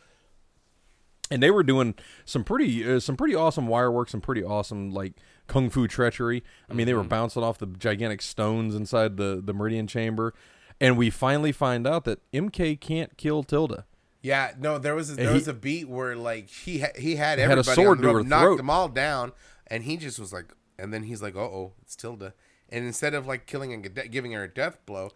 [1.29, 4.91] and they were doing some pretty, uh, some pretty awesome wire work, some pretty awesome
[4.91, 5.13] like
[5.47, 6.43] kung fu treachery.
[6.69, 7.01] I mean, they Mm-hmm.
[7.01, 10.33] were bouncing off the gigantic stones inside the the Meridian Chamber,
[10.79, 13.85] and we finally find out that MK can't kill Tilda.
[14.25, 17.15] Yeah, no, there was a, there he- was a beat where like he ha- he
[17.15, 19.31] had Had everybody sword the to rope, knocked them all down,
[19.67, 22.33] and he just was like, and then he's like, "Uh oh, it's Tilda,"
[22.69, 25.11] and instead of like killing and giving her a death blow,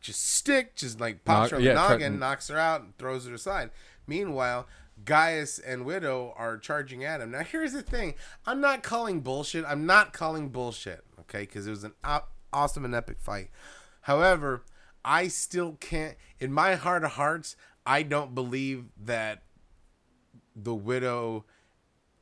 [0.00, 2.96] just stick, just like pops Knock- her on yeah, the noggin, knocks her out, and
[2.98, 3.70] throws her aside.
[4.06, 4.66] Meanwhile.
[5.04, 7.32] Gaius and Widow are charging at him.
[7.32, 8.14] Now, here's the thing:
[8.46, 9.64] I'm not calling bullshit.
[9.66, 11.40] I'm not calling bullshit, okay?
[11.40, 13.50] Because it was an aw- awesome and epic fight.
[14.02, 14.62] However,
[15.04, 16.16] I still can't.
[16.38, 19.42] In my heart of hearts, I don't believe that
[20.56, 21.44] the widow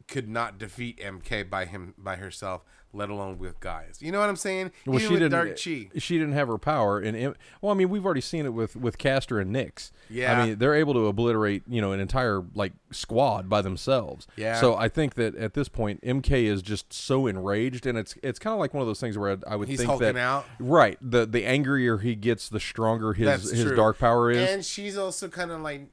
[0.08, 3.98] could not defeat MK by him by herself, let alone with guys.
[4.00, 4.70] You know what I'm saying?
[4.86, 5.32] Well, Even she with didn't.
[5.32, 5.88] Dark Chi.
[5.98, 8.98] She didn't have her power, and well, I mean, we've already seen it with with
[8.98, 9.90] Castor and Nyx.
[10.10, 10.38] Yeah.
[10.40, 14.26] I mean, they're able to obliterate you know an entire like squad by themselves.
[14.36, 14.60] Yeah.
[14.60, 18.38] So I think that at this point, MK is just so enraged, and it's it's
[18.38, 20.44] kind of like one of those things where I, I would He's think that out.
[20.58, 23.76] right the the angrier he gets, the stronger his That's his true.
[23.76, 24.50] dark power is.
[24.50, 25.88] And she's also kind of like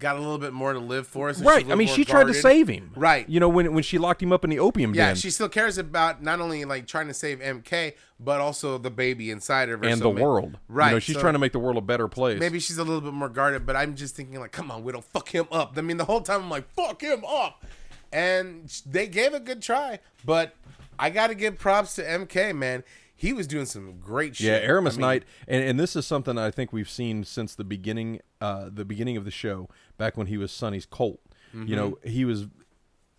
[0.00, 1.32] got a little bit more to live for.
[1.32, 1.70] So right.
[1.70, 2.90] I mean, she tried to save him.
[2.96, 3.28] Right.
[3.28, 5.14] You know when when she locked him up in the opium Yeah, den.
[5.14, 8.90] Yeah, she still cares about not only like trying to save MK, but also the
[8.90, 10.88] baby inside of her and So the ma- world, Right.
[10.88, 12.40] You know, she's so trying to make the world a better place.
[12.40, 14.90] Maybe she's a little bit more guarded, but I'm just thinking like, come on, we
[14.90, 15.74] don't fuck him up.
[15.78, 17.64] I mean, the whole time I'm like, fuck him up,
[18.12, 20.54] and they gave a good try, but
[20.98, 22.84] I got to give props to MK, man.
[23.14, 24.46] he was doing some great shit.
[24.46, 27.54] Yeah, Aramis I mean, Knight, and, and this is something I think we've seen since
[27.54, 29.68] the beginning, uh, the beginning of the show,
[30.00, 31.20] back when he was Sunny's Colt.
[31.52, 32.08] You know, Mm-hmm.
[32.10, 32.46] he was.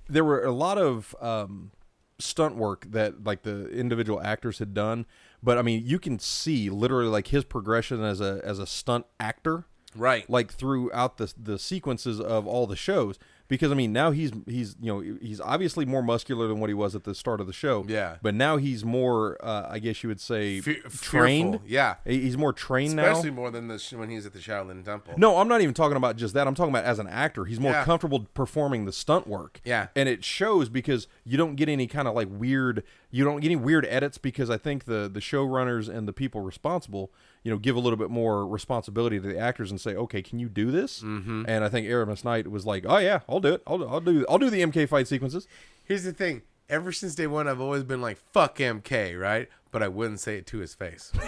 [0.10, 1.72] There were a lot of um,
[2.20, 5.06] stunt work that like the individual actors had done,
[5.44, 9.06] but I mean, you can see literally like his progression as a as a stunt
[9.20, 9.66] actor,
[9.96, 10.30] Right.
[10.30, 13.18] like throughout the the sequences of all the shows.
[13.52, 16.74] Because I mean, now he's he's you know he's obviously more muscular than what he
[16.74, 17.84] was at the start of the show.
[17.86, 18.16] Yeah.
[18.22, 21.52] but now he's more, uh, I guess you would say, Fe- trained.
[21.56, 21.96] fearful, Yeah.
[22.06, 23.12] He's more trained Especially now.
[23.12, 25.16] Especially more than the sh- when he was at the Shaolin Temple.
[25.18, 26.48] No, I'm not even talking about just that.
[26.48, 27.44] I'm talking about as an actor.
[27.44, 27.84] He's more Yeah.
[27.84, 29.60] comfortable performing the stunt work.
[29.66, 29.88] Yeah.
[29.98, 32.84] And it shows because you don't get any kind of like weird
[33.14, 36.40] you don't get any weird edits because I think the the showrunners and the people
[36.40, 37.12] responsible,
[37.44, 40.40] you know, give a little bit more responsibility to the actors and say, "Okay, can
[40.40, 41.46] you do this?" Mm-hmm.
[41.48, 43.64] And I think Aramis Knight was like, "Oh yeah, I'll do it.
[43.66, 45.48] I'll I'll do I'll do the MK fight sequences."
[45.84, 46.44] Here's the thing.
[46.70, 49.50] Ever since day one, I've always been like, fuck MK, right?
[49.72, 51.12] But I wouldn't say it to his face.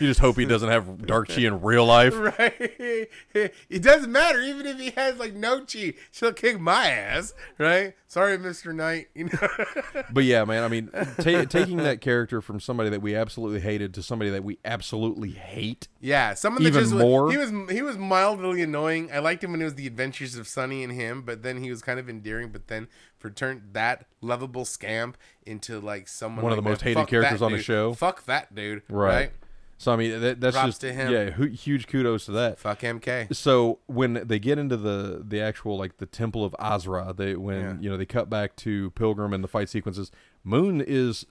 [0.00, 2.14] You just hope he doesn't have dark chi in real life.
[2.18, 3.08] right?
[3.34, 4.40] It doesn't matter.
[4.40, 7.94] Even if he has like no chi, she'll kick my ass, right?
[8.06, 8.74] Sorry, Mr.
[8.74, 9.08] Knight.
[9.14, 10.02] You know?
[10.10, 13.94] But yeah, man, I mean, ta- taking that character from somebody that we absolutely hated
[13.94, 15.88] to somebody that we absolutely hate.
[16.00, 17.30] yeah, someone that Even just more?
[17.30, 19.10] he was he was mildly annoying.
[19.12, 21.70] I liked him when it was the adventures of Sunny and him, but then he
[21.70, 22.50] was kind of endearing.
[22.50, 26.84] But then for turned that lovable scamp into like someone One of the most that,
[26.84, 27.64] hated fuck characters on the dude.
[27.66, 27.94] show.
[27.94, 29.14] Fuck that dude, Right.
[29.14, 29.32] right?
[29.80, 31.12] So I mean, that, that's Props just to him.
[31.12, 32.58] yeah, huge kudos to that.
[32.58, 33.32] Fuck MK.
[33.34, 37.60] So when they get into the the actual like the Temple of Azra, they when
[37.60, 37.76] Yeah.
[37.80, 40.10] you know they cut back to Pilgrim and the fight sequences,
[40.42, 41.26] Moon is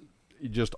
[0.50, 0.76] just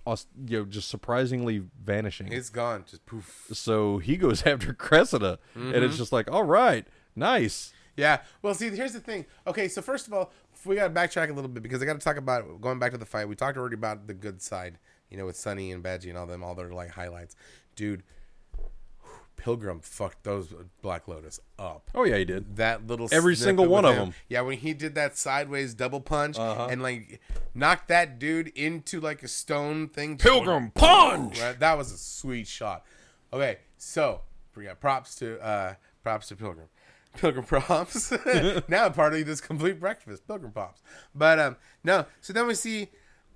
[0.48, 2.32] you know just surprisingly vanishing.
[2.32, 2.86] It's gone.
[2.90, 3.48] Just poof.
[3.54, 5.84] so he goes after Cressida, and Mm-hmm.
[5.84, 7.72] it's just like, all right, nice.
[8.00, 8.22] Yeah.
[8.42, 9.26] Well, see, here's the thing.
[9.46, 10.32] Okay, so first of all,
[10.66, 12.92] we got to backtrack a little bit because I got to talk about going back
[12.92, 13.28] to the fight.
[13.28, 14.78] We talked already about the good side,
[15.10, 17.36] you know, with Sunny and Bajie and all them, all their like highlights.
[17.76, 18.04] Dude,
[19.38, 21.90] Pilgrim fucked those Black Lotus up.
[21.96, 22.58] Oh yeah, he did.
[22.58, 24.00] That little Every single one of him.
[24.10, 24.14] them.
[24.28, 26.68] Yeah, when he did that sideways double punch Uh-huh.
[26.70, 27.22] and like
[27.54, 30.18] knocked that dude into like a stone thing.
[30.18, 31.40] Pilgrim punch.
[31.40, 32.86] Right, that was a sweet shot.
[33.32, 34.22] Okay, so
[34.58, 36.68] we got props to uh props to Pilgrim.
[37.18, 38.14] Pilgrim Pops.
[38.68, 40.82] now part of this complete breakfast, Pilgrim pops.
[41.14, 42.90] But um no, so then we see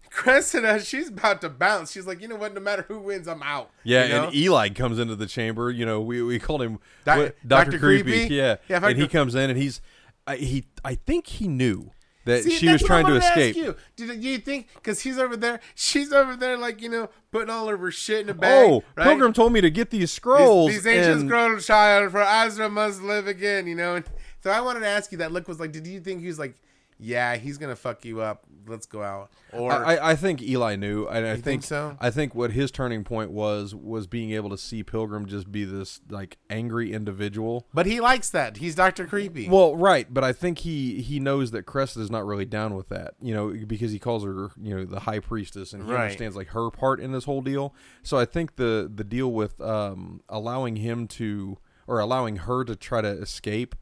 [0.09, 1.91] Cressida, she's about to bounce.
[1.91, 3.71] She's like, you know what, no matter who wins, I'm out.
[3.83, 4.23] Yeah, You know?
[4.25, 5.71] and Eli comes into the chamber.
[5.71, 7.79] You know, we, we called him Doc- Dr.
[7.79, 8.11] Creepy.
[8.11, 8.35] Creepy?
[8.35, 9.81] Yeah, Yeah, and he comes in and he's
[10.27, 10.65] I, he.
[10.85, 11.91] I think he knew
[12.25, 13.55] that See, she was trying to escape.
[13.55, 13.75] you.
[13.95, 17.69] Did you think because he's over there, she's over there, like you know, putting all
[17.69, 18.69] of her shit in a bag?
[18.69, 19.05] Oh, right?
[19.05, 20.71] Pilgrim told me to get these scrolls.
[20.71, 23.67] These, these ancient and- scroll child for Azra must live again.
[23.67, 24.05] You know, and
[24.41, 25.17] so I wanted to ask you.
[25.19, 26.55] That look was like, did you think he was like,
[27.03, 28.43] yeah, he's gonna fuck you up.
[28.65, 29.29] Let's go out.
[29.51, 31.97] Or I, I- think Eli knew, and I think think, so?
[31.99, 35.65] I think what his turning point was was being able to see Pilgrim just be
[35.65, 37.67] this like angry individual.
[37.73, 38.57] but he likes that.
[38.57, 39.49] He's Doctor Creepy.
[39.49, 43.15] Well, right, but I think he he knows that Cressida's not really down with that,
[43.21, 46.03] you know, because he calls her, you know, the high priestess, and he Right.
[46.03, 47.75] understands like her part in this whole deal.
[48.01, 52.77] So I think the the deal with um, allowing him to or allowing her to
[52.77, 53.75] try to escape,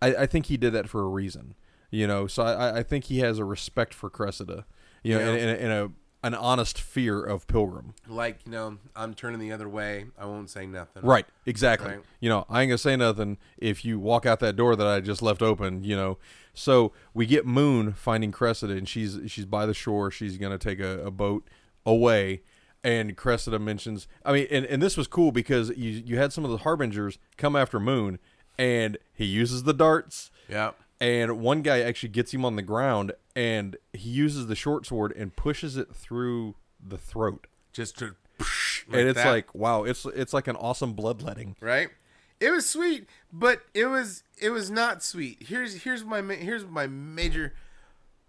[0.00, 1.56] I, I think he did that for a reason,
[1.90, 2.26] you know.
[2.26, 4.64] So I, I think he has a respect for Cressida,
[5.02, 5.26] you know, Yeah.
[5.28, 5.90] and, and, and a
[6.24, 7.94] an honest fear of Pilgrim.
[8.08, 10.06] like you know, I'm turning the other way.
[10.18, 11.04] I won't say nothing.
[11.04, 11.90] Right, exactly.
[11.92, 12.00] Right.
[12.18, 14.98] You know, I ain't gonna say nothing if you walk out that door that I
[15.00, 15.84] just left open.
[15.84, 16.18] You know,
[16.54, 20.10] so we get Moon finding Cressida, and she's she's by the shore.
[20.10, 21.46] She's gonna take a, a boat
[21.86, 22.42] away,
[22.82, 24.08] and Cressida mentions.
[24.24, 27.18] I mean, and, and this was cool because you you had some of the harbingers
[27.36, 28.18] come after Moon,
[28.58, 30.32] and he uses the darts.
[30.48, 30.72] Yeah.
[31.00, 35.12] And one guy actually gets him on the ground, and he uses the short sword
[35.16, 37.46] and pushes it through the throat.
[37.72, 38.16] Just to.
[38.92, 39.30] and it's that.
[39.30, 41.56] like, wow, it's it's like an awesome bloodletting.
[41.60, 41.88] right?
[42.40, 45.44] It was sweet, but it was it was not sweet.
[45.48, 47.54] Here's here's my here's my major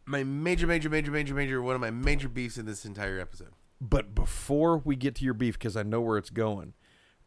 [0.05, 3.53] my major major major major major one of my major beefs in this entire episode.
[3.79, 6.73] But before we get to your beef, because I know where it's going,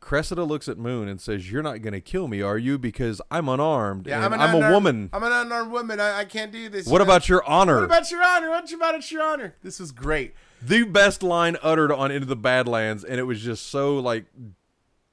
[0.03, 2.77] Cressida looks at Moon and says, "You're not going to kill me, are you?
[2.77, 5.11] Because I'm unarmed and I'm, a unarmed- woman.
[5.13, 6.01] I'm an unarmed woman.
[6.01, 6.87] I, I can't do this.
[6.87, 7.05] what you know?
[7.05, 8.51] about your honor?" what about your honor?
[8.51, 9.55] What about your honor?
[9.63, 10.35] This was great.
[10.61, 14.25] the best line uttered on Into the Badlands, and it was just so like,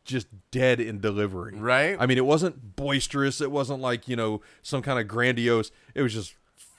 [0.05, 1.55] just dead in delivery.
[1.55, 1.95] Right?
[1.99, 3.41] I mean, it wasn't boisterous.
[3.41, 5.71] It wasn't like you know some kind of grandiose.
[5.93, 6.33] It was just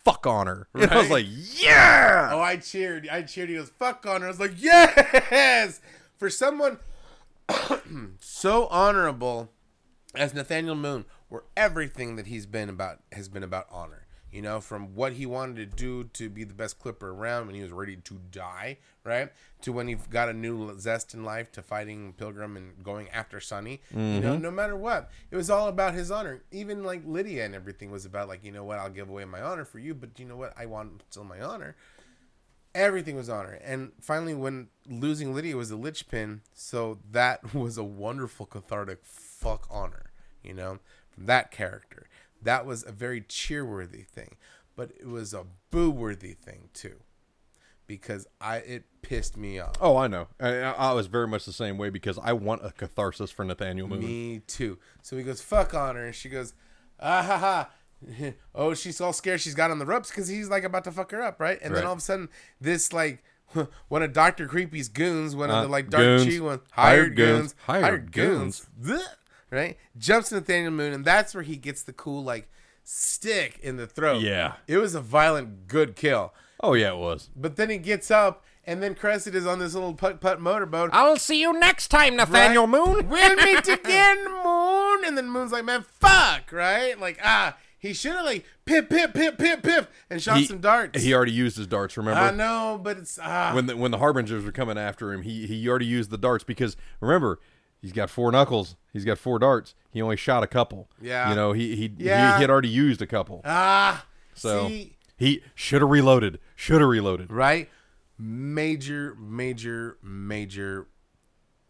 [0.04, 0.66] fuck honor.
[0.74, 2.30] And I was like, yeah.
[2.32, 3.08] Oh, I cheered.
[3.10, 3.50] I cheered.
[3.50, 4.26] He goes, fuck honor.
[4.26, 5.80] I was like, yes!
[6.18, 6.78] For someone
[8.20, 9.50] so honorable
[10.14, 14.06] as Nathaniel Moon, where everything that he's been about has been about honor.
[14.32, 17.56] You know, from what he wanted to do to be the best clipper around when
[17.56, 19.32] he was ready to die, right?
[19.62, 23.40] To when he got a new zest in life to fighting Pilgrim and going after
[23.40, 23.80] Sunny.
[23.92, 24.42] You know, mm-hmm.
[24.42, 26.42] no matter what, it was all about his honor.
[26.52, 29.42] Even like Lydia and everything was about like, you know what, I'll give away my
[29.42, 31.74] honor for you, but you know what, I want still my honor
[32.74, 33.54] everything was on her.
[33.64, 39.00] And finally, when losing Lydia was a lich pin, so that was a wonderful cathartic
[39.02, 40.10] fuck on her,
[40.42, 40.78] you know,
[41.10, 42.06] from that character.
[42.42, 44.36] That was a very cheer-worthy thing,
[44.74, 47.00] but it was a boo-worthy thing too,
[47.86, 49.74] because I it pissed me off.
[49.80, 50.28] Oh, I know.
[50.40, 53.88] I, I was very much the same way because I want a catharsis for Nathaniel
[53.88, 54.00] Moon.
[54.00, 54.78] Me too.
[55.02, 56.54] So he goes, fuck on her, And she goes,
[56.98, 57.70] ah ha ha.
[58.54, 61.10] oh, she's all scared she's got on the ropes because he's like about to fuck
[61.12, 61.58] her up, right?
[61.62, 62.28] And then all of a sudden,
[62.60, 63.22] this like
[63.88, 64.46] one of Dr.
[64.46, 66.24] Creepy's goons, one Uh, of the like Dark goons.
[66.26, 67.38] Chi one, Hired hired goons.
[67.40, 69.02] goons, Hired hired goons, Blech.
[69.50, 69.76] right?
[69.98, 72.48] Jumps Nathaniel Moon, and that's where he gets the cool like
[72.84, 74.22] stick in the throat.
[74.22, 74.54] Yeah.
[74.66, 76.32] It was a violent, good kill.
[76.62, 77.30] Oh yeah, it was.
[77.36, 80.90] But then he gets up, and then Crescent is on this little putt putt motorboat.
[80.92, 83.08] I'll see you next time, Nathaniel Moon.
[83.08, 85.04] We'll meet again, Moon.
[85.06, 86.98] And then Moon's like, man, fuck, right?
[87.00, 90.60] Like, ah, he should have like pip, pip, pip, pip, pip, and shot He- some
[90.60, 91.02] darts.
[91.02, 91.96] He already used his darts.
[91.96, 92.20] Remember?
[92.20, 95.46] I know, but it's ah, when the when the harbingers were coming after him, he
[95.46, 97.40] he already used the darts because remember
[97.82, 99.74] he's got four knuckles, he's got four darts.
[99.90, 100.88] He only shot a couple.
[101.00, 101.30] Yeah.
[101.30, 102.36] you know he he Yeah.
[102.36, 103.40] he had already used a couple.
[103.44, 104.04] ah.
[104.34, 106.38] So see, he should have reloaded.
[106.54, 107.32] Should have reloaded.
[107.32, 107.68] right?
[108.22, 110.86] Major, major, major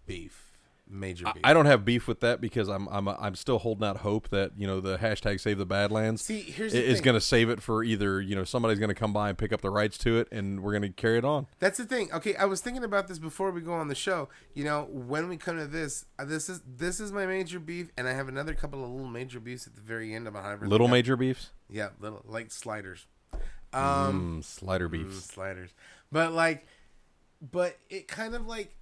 [0.06, 0.49] beef.
[0.93, 1.43] Major beef.
[1.45, 4.51] I don't have beef with that because I'm I'm I'm still holding out hope that
[4.57, 7.05] you know the hashtag Save the Badlands See, here's i- the is thing.
[7.05, 9.53] going to save it for either you know somebody's going to come by and pick
[9.53, 11.47] up the rights to it and we're going to carry it on.
[11.61, 12.12] That's the thing.
[12.12, 14.28] Okay, I was thinking about this before we go on the show.
[14.53, 17.91] You know, when we come to this, uh, this is this is my major beef,
[17.97, 20.41] and I have another couple of little major beefs at the very end of how
[20.51, 23.07] everything Little major beefs, yeah, little like sliders.
[23.72, 25.24] Um, mm, slider Mm, beefs.
[25.26, 25.70] sliders.
[26.11, 26.66] But like,
[27.41, 28.74] but it kind of like,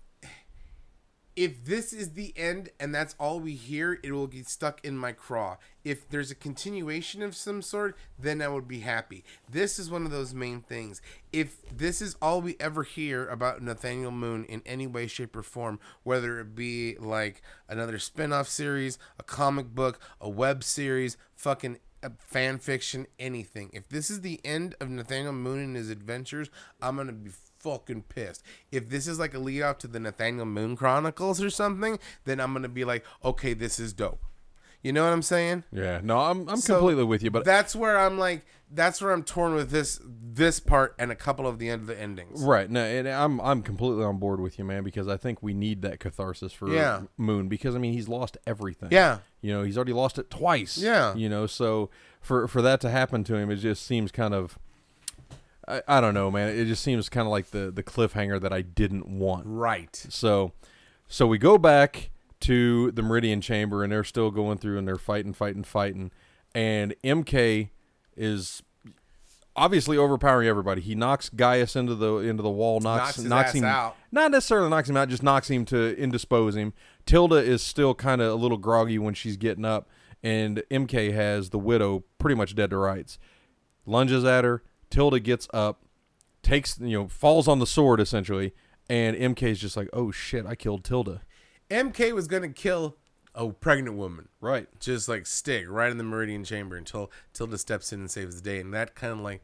[1.39, 4.99] if this is the end and that's all we hear, it will get stuck in
[4.99, 5.57] my craw.
[5.85, 9.23] If there's a continuation of some sort, then I would be happy.
[9.49, 11.01] This is one of those main things.
[11.33, 15.45] If this is all we ever hear about Nathaniel Moon in any way, shape, or
[15.45, 21.17] form, whether it be like another spin off series, a comic book, a web series,
[21.37, 23.71] fucking a fan fiction, anything.
[23.73, 26.51] If this is the end of Nathaniel Moon and his adventures,
[26.83, 28.43] I'm gonna be fucking pissed.
[28.73, 32.41] If this is like a lead off to the Nathaniel Moon Chronicles or something, then
[32.41, 34.25] I'm gonna be like, okay, this is dope.
[34.83, 35.65] You know what I'm saying?
[35.73, 39.11] Yeah, no, I'm I'm So, completely with you, but that's where I'm like, that's where
[39.13, 42.43] I'm torn with this this part and a couple of the end of the endings.
[42.43, 42.71] Right.
[42.71, 45.83] No, and I'm I'm completely on board with you, man, because I think we need
[45.83, 47.03] that catharsis for Yeah.
[47.17, 48.91] Moon because I mean he's lost everything.
[48.93, 49.19] Yeah.
[49.41, 50.79] You know, he's already lost it twice.
[50.79, 51.13] Yeah.
[51.17, 51.91] You know, so
[52.21, 54.61] for for that to happen to him, it just seems kind of
[55.69, 56.49] I, I don't know, man.
[56.49, 59.45] It just seems kind of like the the cliffhanger that I didn't want.
[59.47, 59.95] Right.
[60.09, 60.53] So
[61.07, 62.11] so we go back
[62.41, 66.11] to the Meridian Chamber and they're still going through and they're fighting, fighting, fighting.
[66.55, 67.71] And MK
[68.17, 68.63] is
[69.59, 70.81] obviously overpowering everybody.
[70.81, 73.97] He knocks Gaius into the into the wall, knocks Knocks ass him out.
[74.11, 76.73] Not necessarily knocks him out, just knocks him to indispose him.
[77.05, 79.89] Tilda is still kind of a little groggy when she's getting up,
[80.23, 83.19] and MK has the widow pretty much dead to rights.
[83.85, 84.63] Lunges at her.
[84.91, 85.83] Tilda gets up,
[86.43, 88.55] takes you know falls on the sword essentially,
[88.89, 91.23] and MK is just like, oh shit, I killed Tilda.
[91.71, 92.97] MK was gonna kill
[93.35, 94.29] a pregnant woman.
[94.41, 94.67] Right.
[94.81, 98.43] just like stick right in the meridian chamber until Tilda steps in and saves the
[98.51, 99.43] day, and that kind of like,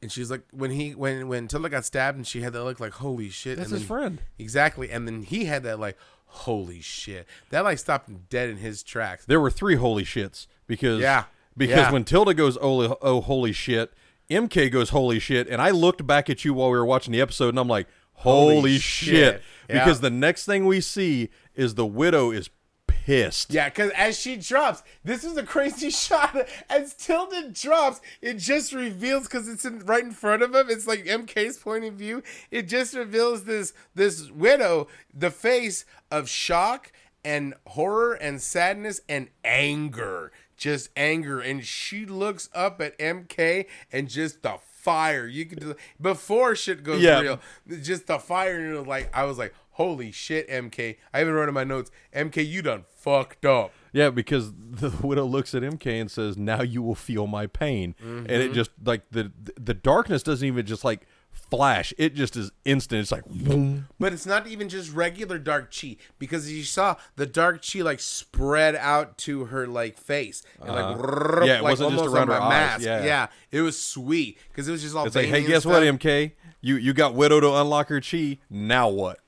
[0.00, 2.80] and she's like when he when when Tilda got stabbed and she had that look
[2.80, 3.56] like holy shit.
[3.56, 4.22] That's and his then- friend.
[4.38, 7.26] exactly, and then he had that like holy shit.
[7.50, 9.24] That like stopped him dead in his tracks.
[9.26, 11.24] There were three holy shits because Yeah.
[11.56, 11.92] because Yeah.
[11.92, 13.92] when Tilda goes oh, oh holy shit,
[14.30, 17.20] MK goes holy shit, and I looked back at you while we were watching the
[17.20, 19.42] episode, and I'm like holy, Holy shit, shit.
[19.68, 19.84] Yeah.
[19.84, 22.50] because the next thing we see is the widow is
[22.86, 23.52] pissed.
[23.54, 26.36] Yeah, because as she drops, this is a crazy shot.
[26.68, 30.66] As Tilda drops, it just reveals because it's in, right in front of him.
[30.68, 32.22] It's like MK's point of view.
[32.50, 36.92] It just reveals this this widow, the face of shock
[37.24, 44.08] and horror and sadness and anger, just anger, and she looks up at MK and
[44.08, 45.26] just the fire.
[45.26, 47.20] You can do before shit goes Yeah.
[47.20, 47.40] real,
[47.82, 48.56] just the fire.
[48.58, 49.54] And it was like I was like.
[49.78, 50.96] Holy shit, MK.
[51.14, 53.70] I even wrote in my notes, MK, you done fucked up.
[53.92, 57.94] Yeah, because the widow looks at MK and says, "Now you will feel my pain,"
[58.00, 58.30] and Mm-hmm.
[58.50, 61.06] it just like the the darkness doesn't even just like
[61.50, 61.92] flash.
[61.98, 63.00] It just is instant.
[63.02, 63.88] It's like boom.
[63.98, 67.80] But it's not even just regular dark chi because as you saw the dark chi
[67.80, 71.44] like spread out to her like face and like, Uh-huh.
[71.44, 72.50] Yeah, it like wasn't just almost around her my eyes.
[72.50, 72.84] mask.
[72.84, 73.28] Yeah.
[73.50, 75.06] it was sweet because it was just all.
[75.06, 75.82] It's like, hey, and guess what.
[75.82, 76.32] MK?
[76.60, 78.38] You you got Widow to unlock her chi.
[78.50, 79.20] Now what?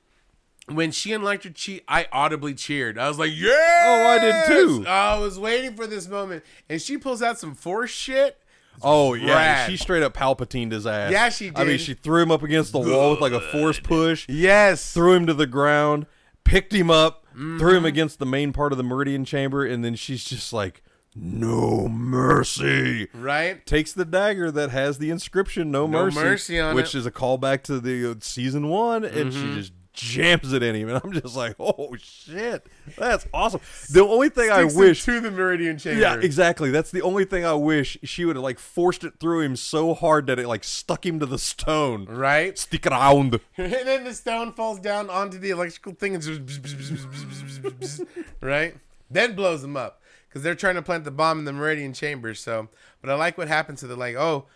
[0.68, 2.96] When she unlocked her chi, I audibly cheered.
[2.96, 3.50] I was like, yeah.
[3.86, 4.84] Oh, I did too.
[4.86, 8.38] I was waiting for this moment, and she pulls out some force shit.
[8.83, 9.70] Oh yeah, Rad.
[9.70, 11.11] she straight up Palpatined his ass.
[11.12, 11.59] Yeah, she did.
[11.59, 14.26] I mean, she threw him up against the wall with like a force push.
[14.28, 14.93] Yes.
[14.93, 16.07] threw him to the ground,
[16.45, 17.68] picked him up, threw Mm-hmm.
[17.76, 20.83] him against the main part of the meridian chamber, and then she's just like,
[21.14, 23.64] "No mercy." Right.
[23.66, 26.99] Takes the dagger that has the inscription "No, No mercy,", mercy on which it.
[26.99, 29.55] is a callback to the uh, season one, and Mm-hmm.
[29.55, 32.66] she just jams it in him, and I'm just like, "Oh shit,
[32.97, 33.61] that's awesome."
[33.91, 35.05] The only thing I wish.
[35.05, 36.01] to the meridian chamber.
[36.01, 36.70] Yeah, exactly.
[36.70, 39.95] That's the only thing I wish she would have like forced it through him so
[39.95, 42.07] hard that it like stuck him to the stone.
[42.07, 42.59] Right.
[42.59, 43.41] Stick around.
[43.57, 48.03] and then the stone falls down onto the electrical thing and just
[48.41, 48.74] right
[49.11, 52.34] then blows them up because they're trying to plant the bomb in the meridian chamber
[52.34, 52.68] so
[53.01, 54.47] but i like what happens to the like oh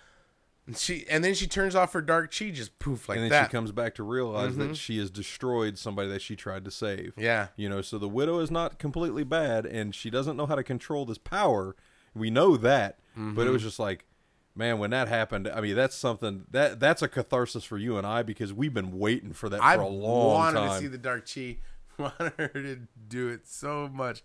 [0.66, 3.22] and she and then she turns off her dark chi just poof like that.
[3.22, 3.50] and then that Mm-hmm.
[3.50, 7.12] she comes back to realize that she has destroyed somebody that she tried to save.
[7.16, 10.54] yeah You know, so the widow is not completely bad, and she doesn't know how
[10.54, 11.76] to control this power.
[12.14, 13.52] We know that, but it Mm-hmm.
[13.52, 14.06] was just like,
[14.54, 18.06] man, when that happened, I mean, that's something that that's a catharsis for you and
[18.06, 20.68] I because we've been waiting for that i for a long wanted time.
[20.70, 21.56] to see the dark chi
[21.98, 24.22] wanted her to do it so much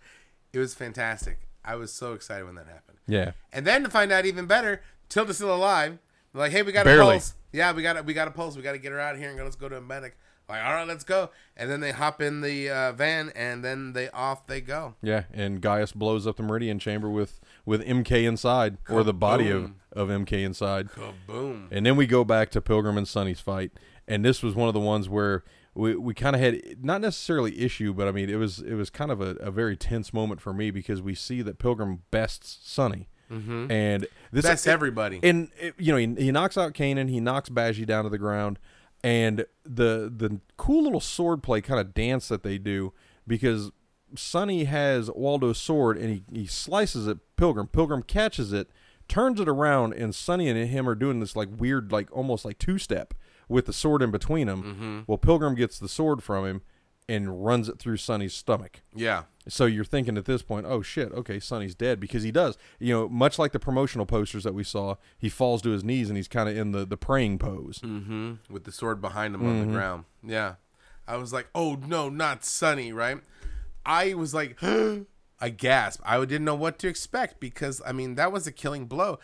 [0.54, 4.12] it was fantastic i was so excited when that happened yeah, And then to find
[4.12, 5.98] out even better, Tilda's still alive.
[6.34, 7.14] They're like, hey, we got a Barely.
[7.16, 7.34] pulse.
[7.52, 8.56] Yeah, we got a, we got a pulse.
[8.56, 10.18] We got to get her out of here and go, let's go to a medic.
[10.48, 11.30] Like, all right, let's go.
[11.56, 14.96] And then they hop in the uh, van and then they off they go.
[15.02, 19.52] yeah, and Gaius blows up the meridian chamber with with MK inside or the body
[19.52, 20.90] of of MK inside.
[21.28, 21.68] Boom.
[21.72, 23.72] And then we go back to Pilgrim and Sunny's fight,
[24.08, 25.44] and this was one of the ones where
[25.76, 28.90] we, we kind of had not necessarily issue, but I mean it was it was
[28.90, 32.58] kind of a, a very tense moment for me because we see that Pilgrim bests
[32.64, 33.72] Sunny, mm-hmm.
[33.72, 35.20] and this That's everybody.
[35.24, 38.18] and it- you know he, he knocks out Kanan, he knocks Bajie down to the
[38.18, 38.60] ground,
[39.04, 42.94] and the the cool little sword play kind of dance that they do
[43.28, 43.72] because
[44.16, 47.68] Sunny has Waldo's sword and he, he slices it Pilgrim.
[47.68, 48.70] Pilgrim catches it,
[49.08, 52.58] turns it around, and Sunny and him are doing this like weird, like almost like
[52.58, 53.14] two step
[53.48, 55.04] with the sword in between them.
[55.08, 56.62] Well, Pilgrim gets the sword from him
[57.08, 58.82] and runs it through Sunny's stomach.
[58.96, 59.24] yeah.
[59.50, 62.58] So you're thinking at this point, oh shit, okay, Sunny's dead because he does.
[62.80, 66.10] You know, much like the promotional posters that we saw, he falls to his knees
[66.10, 67.80] and he's kind of in the the praying pose.
[67.80, 68.34] Mm-hmm.
[68.50, 70.06] With the sword behind him on the ground.
[70.24, 70.56] Yeah.
[71.08, 73.18] I was like, oh, no, not Sunny, right?
[73.84, 74.58] I was like,
[75.42, 76.04] I gasped.
[76.06, 79.18] I didn't know what to expect because, I mean, that was a killing blow.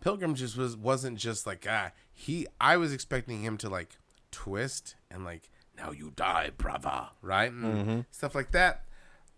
[0.00, 3.98] Pilgrim just was wasn't just like ah he I was expecting him to like
[4.30, 8.84] twist and like now you die brava right and stuff like that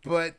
[0.04, 0.34] but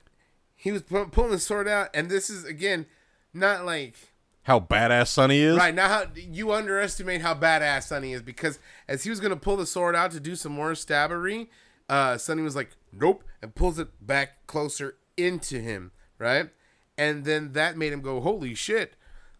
[0.56, 2.86] he was pu- pulling the sword out and this is again
[3.34, 3.96] not like
[4.44, 5.58] How badass Sunny is.
[5.58, 9.58] right now how you underestimate how badass Sunny is because as he was gonna pull
[9.58, 11.48] the sword out to do some more stabbery
[11.90, 16.50] uh Sunny was like nope and pulls it back closer into him right
[16.98, 18.96] and then that made him go holy shit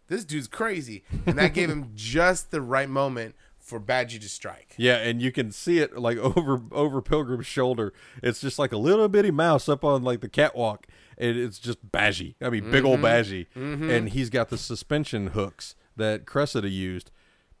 [0.08, 3.34] this dude's crazy and that gave him just the right moment
[3.72, 7.92] for Bajie to strike Yeah, and you can see it like over over Pilgrim's shoulder.
[8.22, 10.86] It's just like a little bitty mouse up on like the catwalk,
[11.18, 12.34] and it's just Bajie.
[12.40, 17.10] I mean, big old Bajie, and he's got the suspension hooks that Cressida used.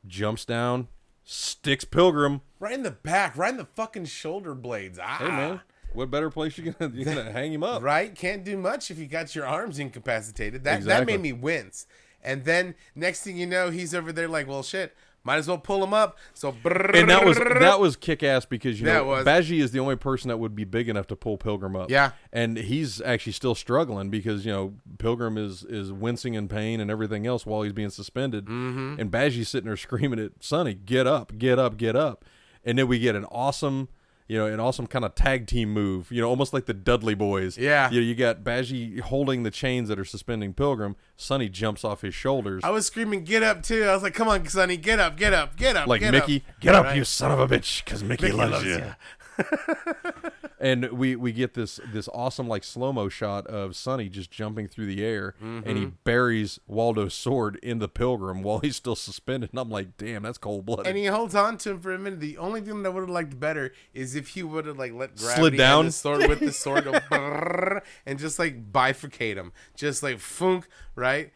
[0.06, 0.88] Jumps down,
[1.24, 2.40] sticks Pilgrim.
[2.60, 5.60] right in the back right in the fucking shoulder blades ah Hey man,
[5.92, 7.82] what better place you gonna you gonna hang him up?
[7.82, 8.14] right?
[8.14, 10.64] Can't do much if you got your arms incapacitated.
[10.64, 11.86] That that made me wince.
[12.24, 14.94] And then next thing you know, he's over there like, well, shit,
[15.24, 16.18] might as well pull him up.
[16.34, 19.04] So And that was that was kick ass because you know.
[19.24, 21.90] Bajie is the only person that would be big enough to pull Pilgrim up.
[21.90, 22.12] Yeah.
[22.32, 26.90] and he's actually still struggling because you know Pilgrim is is wincing in pain and
[26.90, 28.96] everything else while he's being suspended, mm-hmm.
[28.98, 32.24] and Bajie's sitting there screaming at Sunny, "Get up, get up, get up!"
[32.64, 33.88] And then we get an awesome.
[34.32, 36.10] You know, an awesome kind of tag team move.
[36.10, 37.58] You know, almost like the Dudley Boys.
[37.58, 37.90] Yeah.
[37.90, 40.96] You, know, you got Bajie holding the chains that are suspending Pilgrim.
[41.18, 42.62] Sunny jumps off his shoulders.
[42.64, 43.84] I was screaming, "Get up!" too.
[43.84, 46.44] I was like, "Come on, Sunny, get up, get up, get up!" like get Mickey,
[46.48, 46.60] up.
[46.60, 46.96] get up, Right.
[46.96, 48.76] you son of a bitch, because Mickey, Mickey loves, loves you.
[48.78, 48.94] ya.
[50.60, 54.68] and we we get this this awesome like slow mo shot of Sunny just jumping
[54.68, 55.76] through the air, and Mm-hmm.
[55.76, 59.50] he buries Waldo's sword in the Pilgrim while he's still suspended.
[59.50, 60.86] And I'm like, damn, that's cold blooded.
[60.86, 62.20] And he holds on to him for a minute.
[62.20, 64.92] The only thing that I would have liked better is if he would have like
[64.92, 65.84] let gravity and down?
[65.86, 71.32] the sword with the sword go and just like bifurcate him, just like funk, right?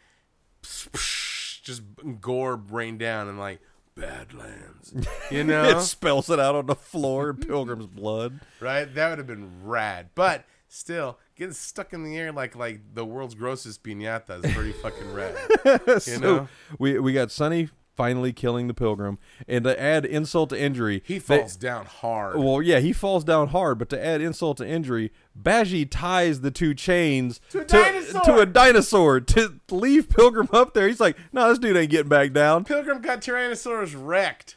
[1.63, 1.83] Just
[2.21, 3.61] gore rain down and like
[3.97, 4.95] Badlands.
[5.31, 8.41] You know, it spells it out on the floor in Pilgrim's blood.
[8.61, 8.85] right?
[8.95, 10.11] That would have been rad.
[10.15, 14.71] But still, getting stuck in the air like like the world's grossest piñata is pretty
[14.73, 16.01] fucking rad.
[16.03, 16.49] so know?
[16.79, 19.19] we we got Sunny finally killing the Pilgrim,
[19.49, 22.39] and to add insult to injury, He they- falls down hard.
[22.39, 26.51] well, yeah, he falls down hard, but to add insult to injury, Bajie ties the
[26.51, 28.21] two chains To a dinosaur!
[28.23, 30.87] to a dinosaur to leave Pilgrim up there.
[30.89, 34.57] He's like, "No, this dude ain't getting back down." Pilgrim got Tyrannosaurus wrecked.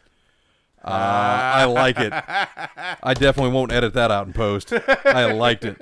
[0.84, 2.14] Uh, I like it.
[2.14, 4.72] I definitely won't edit that out in post.
[5.06, 5.78] I liked it.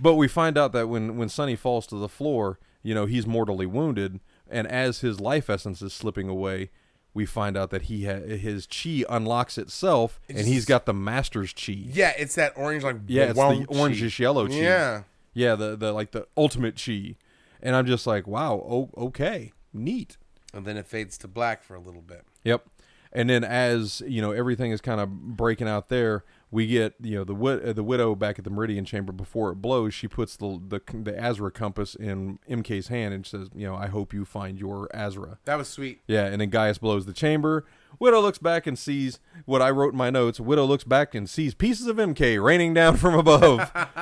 [0.00, 3.26] But we find out that when when Sunny falls to the floor, you know, he's
[3.26, 6.70] mortally wounded, and as his life essence is slipping away,
[7.18, 11.52] we find out that he ha- his chi unlocks itself, and he's got the master's
[11.52, 11.72] chi.
[11.72, 14.54] Yeah, it's that orange like Yeah, it's the orangish yellow chi.
[14.54, 15.02] Yeah.
[15.34, 17.16] yeah, the the like the ultimate chi,
[17.60, 20.16] and I'm just like, wow, oh, okay, neat.
[20.54, 22.22] And then it fades to black for a little bit.
[22.44, 22.64] Yep.
[23.12, 26.24] And then as you know, everything is kind of breaking out there.
[26.50, 29.50] We get you know the wid- uh, the widow back at the Meridian Chamber before
[29.50, 29.92] it blows.
[29.92, 33.88] She puts the the the Azra compass in MK's hand and says, you know, I
[33.88, 35.38] hope you find your Azra.
[35.44, 36.00] That was sweet.
[36.06, 37.66] Yeah, and then Gaius blows the chamber.
[37.98, 40.40] Widow looks back and sees what I wrote in my notes.
[40.40, 43.70] Widow looks back and sees pieces of MK raining down from above.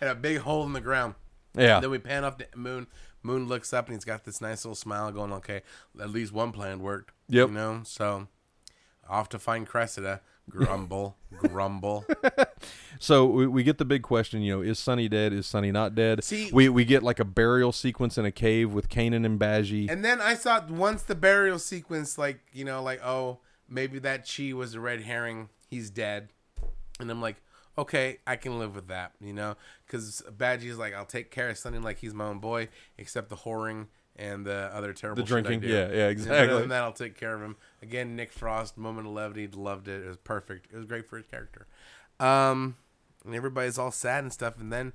[0.00, 1.14] and a big hole in the ground.
[1.56, 2.86] yeah, Then we pan off the Moon.
[3.24, 5.62] Moon looks up and he's got this nice little smile going, okay,
[6.00, 7.12] at least one plan worked.
[7.28, 7.48] Yep.
[7.48, 8.26] You know, so
[9.08, 10.20] off to find Cressida.
[10.52, 12.04] Grumble, grumble.
[12.98, 15.32] So we, we get the big question, you know, is Sunny dead?
[15.32, 16.22] Is Sunny not dead?
[16.22, 19.90] See- we we get like a burial sequence in a cave with Kanan and Bajie.
[19.90, 24.30] And then I thought once the burial sequence, like, you know, like, oh, maybe that
[24.30, 25.48] Chi was a red herring.
[25.68, 26.28] He's dead.
[27.00, 27.42] And I'm like,
[27.76, 29.56] okay, I can live with that, you know?
[29.84, 33.36] Because Bajie's like, I'll take care of something like he's my own boy, except the
[33.36, 36.58] whoring and the other terrible The drinking, yeah, yeah, Other exactly.
[36.60, 37.56] than that, I'll take care of him.
[37.80, 40.04] Again, Nick Frost, moment of levity, loved it.
[40.04, 40.68] It was perfect.
[40.72, 41.66] It was great for his character.
[42.20, 42.76] Um,
[43.24, 44.92] and everybody's all sad and stuff, and then,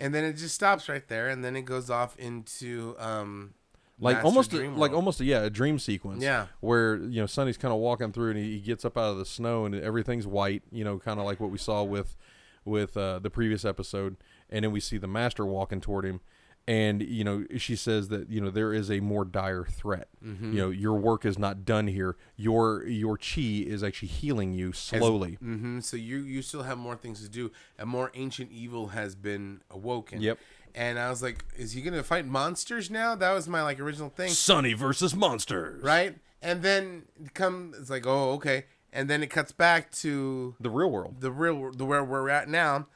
[0.00, 3.54] and then it just stops right there, and then it goes off into um,
[4.00, 6.46] like Master almost a, like almost a, yeah a dream sequence Yeah.
[6.60, 9.18] where you know Sunny's kind of walking through and he, he gets up out of
[9.18, 12.16] the snow and everything's white you know kind of like what we saw with
[12.64, 14.16] with uh, the previous episode
[14.50, 16.20] and then we see the master walking toward him
[16.66, 20.52] and you know she says that you know there is a more dire threat Mm-hmm.
[20.54, 24.72] you know your work is not done here your your chi is actually healing you
[24.72, 27.50] slowly hmm So you you still have more things to do.
[27.78, 30.22] A more ancient evil has been awoken.
[30.22, 30.38] Yep.
[30.74, 33.14] And I was like, is he gonna fight monsters now?
[33.14, 36.16] That was my like original thing, sunny versus monsters right?
[36.40, 37.02] And then
[37.34, 38.64] come it's like, oh okay.
[38.92, 42.48] And then it cuts back to the real world the real the where we're at
[42.48, 42.86] now.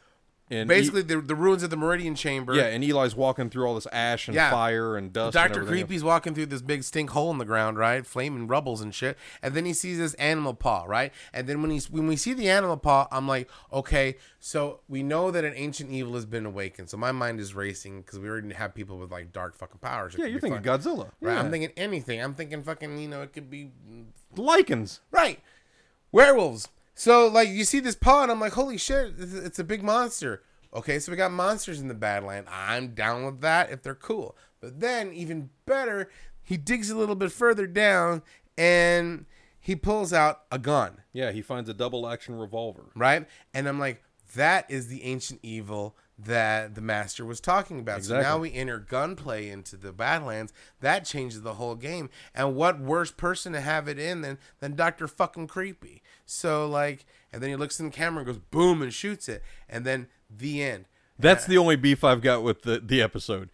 [0.51, 2.55] And Basically, the the ruins of the Meridian Chamber.
[2.55, 4.51] yeah and Eli's walking through all this ash and Yeah.
[4.51, 5.85] fire and dust and Doctor everything.
[5.87, 8.07] Creepy's walking through this big stink hole in the ground, right?
[8.07, 9.19] Flaming rubbles and shit.
[9.43, 11.13] And then he sees this animal paw, right?
[11.35, 15.03] And then when he's when we see the animal paw, I'm like, okay, so we
[15.03, 16.89] know that an ancient evil has been awakened.
[16.89, 20.15] So my mind is racing because we already have people with like dark fucking powers.
[20.15, 20.79] It yeah could you're be thinking fun.
[20.81, 21.35] Godzilla Right?
[21.35, 21.41] yeah.
[21.41, 22.23] I'm thinking anything.
[22.23, 23.71] I'm thinking fucking, you know, it could be
[24.35, 25.41] lycans right.
[26.13, 26.69] Werewolves.
[26.99, 29.85] So like you see this paw, and I'm like, holy shit, it's, it's a big
[29.85, 30.43] monster.
[30.75, 32.45] Okay, so we got monsters in the Badland.
[32.51, 34.37] I'm down with that if they're cool.
[34.61, 36.11] But then, even better,
[36.43, 38.23] he digs a little bit further down
[38.59, 39.27] and
[39.61, 42.87] he pulls out a gun, Yeah, he finds a double action revolver.
[42.97, 43.27] right?
[43.55, 44.03] And I'm like,
[44.35, 48.03] that is the ancient evil that the master was talking about.
[48.03, 50.53] So now we enter gunplay into the Badlands.
[50.81, 52.11] That changes the whole game.
[52.35, 56.03] And what worse person to have it in than than Doctor Fucking Creepy?
[56.27, 59.43] So like, and then he looks in the camera and goes boom and shoots it,
[59.69, 60.87] and then the end.
[61.19, 63.51] That's uh, the only beef I've got with the, the episode.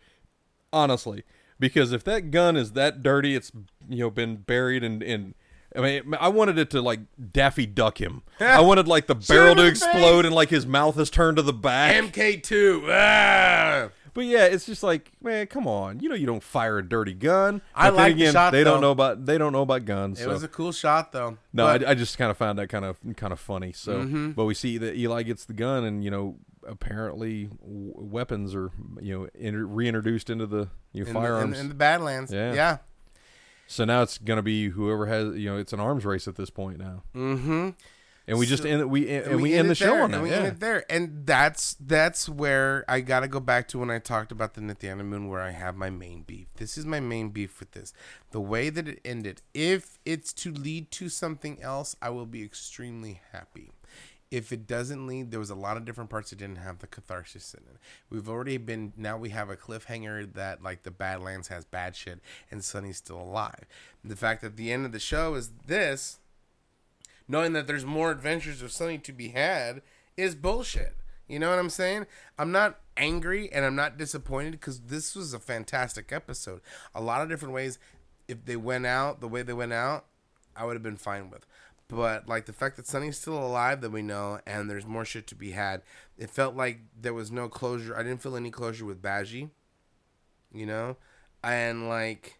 [0.72, 1.24] Honestly.
[1.60, 3.52] Because if that gun is that dirty, it's
[3.88, 5.34] you know been buried and in
[5.76, 7.00] I mean I wanted it to like
[7.32, 8.22] Daffy Duck him.
[8.40, 10.26] I wanted like the barrel to explode face.
[10.26, 11.94] and like his mouth is turned to the back.
[12.12, 12.88] MK2.
[12.90, 13.88] Ah!
[14.14, 15.98] But yeah, it's just like, man, come on.
[15.98, 17.60] You know you don't fire a dirty gun.
[17.74, 20.20] I But then like the shot, they don't know about they don't know about guns.
[20.20, 20.30] It so.
[20.30, 21.38] was a cool shot though.
[21.52, 23.72] No, But- I, I just kind of found that kind of kind of funny.
[23.72, 24.30] So, Mm-hmm.
[24.32, 28.70] but we see that Eli gets the gun, and you know, apparently w- weapons are
[29.00, 31.54] you know in, reintroduced into the you know, in the, firearms.
[31.58, 32.32] in, in the Badlands.
[32.32, 32.52] Yeah.
[32.54, 32.76] yeah.
[33.66, 36.50] So now it's gonna be whoever has you know it's an arms race at this
[36.50, 37.70] point now, Mm-hmm.
[38.26, 40.16] and we just end we and, we, end the show there, on that.
[40.18, 40.36] and we yeah.
[40.36, 44.32] end it there, and that's that's where I gotta go back to when I talked
[44.32, 46.46] about the Nathana Moon, where I have my main beef.
[46.56, 47.92] This is my main beef with this.
[48.30, 49.42] The way that it ended.
[49.52, 53.72] If it's to lead to something else, I will be extremely happy.
[54.30, 56.86] If it doesn't lead, there was a lot of different parts that didn't have the
[56.86, 57.78] catharsis in it.
[58.10, 62.20] We've already been now we have a cliffhanger that like the Badlands has bad shit
[62.50, 63.64] and Sunny's still alive.
[64.04, 66.18] The fact that the end of the show is this,
[67.28, 69.82] knowing that there's more adventures of Sunny to be had,
[70.16, 70.94] is bullshit.
[71.28, 72.06] You know what I'm saying?
[72.38, 76.60] I'm not angry and I'm not disappointed because this was a fantastic episode.
[76.94, 77.78] A lot of different ways.
[78.26, 80.06] If they went out the way they went out,
[80.56, 81.46] I would have been fine with.
[81.88, 85.26] But like the fact that Sunny's still alive that we know and there's more shit
[85.28, 85.82] to be had,
[86.16, 87.96] it felt like there was no closure.
[87.96, 89.50] I didn't feel any closure with Bajie.
[90.52, 90.96] You know?
[91.42, 92.38] And like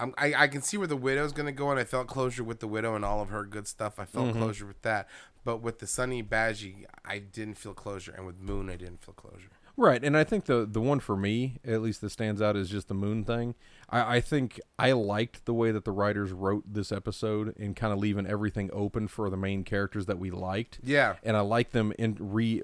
[0.00, 2.60] I'm, I, I can see where the widow's gonna go, and I felt closure with
[2.60, 3.98] the widow and all of her good stuff.
[3.98, 4.38] I felt mm-hmm.
[4.38, 5.08] closure with that,
[5.44, 9.14] but with the Sunny Bajie, I didn't feel closure, and with Moon, I didn't feel
[9.14, 9.50] closure.
[9.82, 12.68] Right, and I think the the one for me, at least that stands out, is
[12.68, 13.54] just the moon thing.
[13.88, 17.90] I, I think I liked the way that the writers wrote this episode and kind
[17.90, 20.80] of leaving everything open for the main characters that we liked.
[20.82, 22.62] Yeah, and I like them in re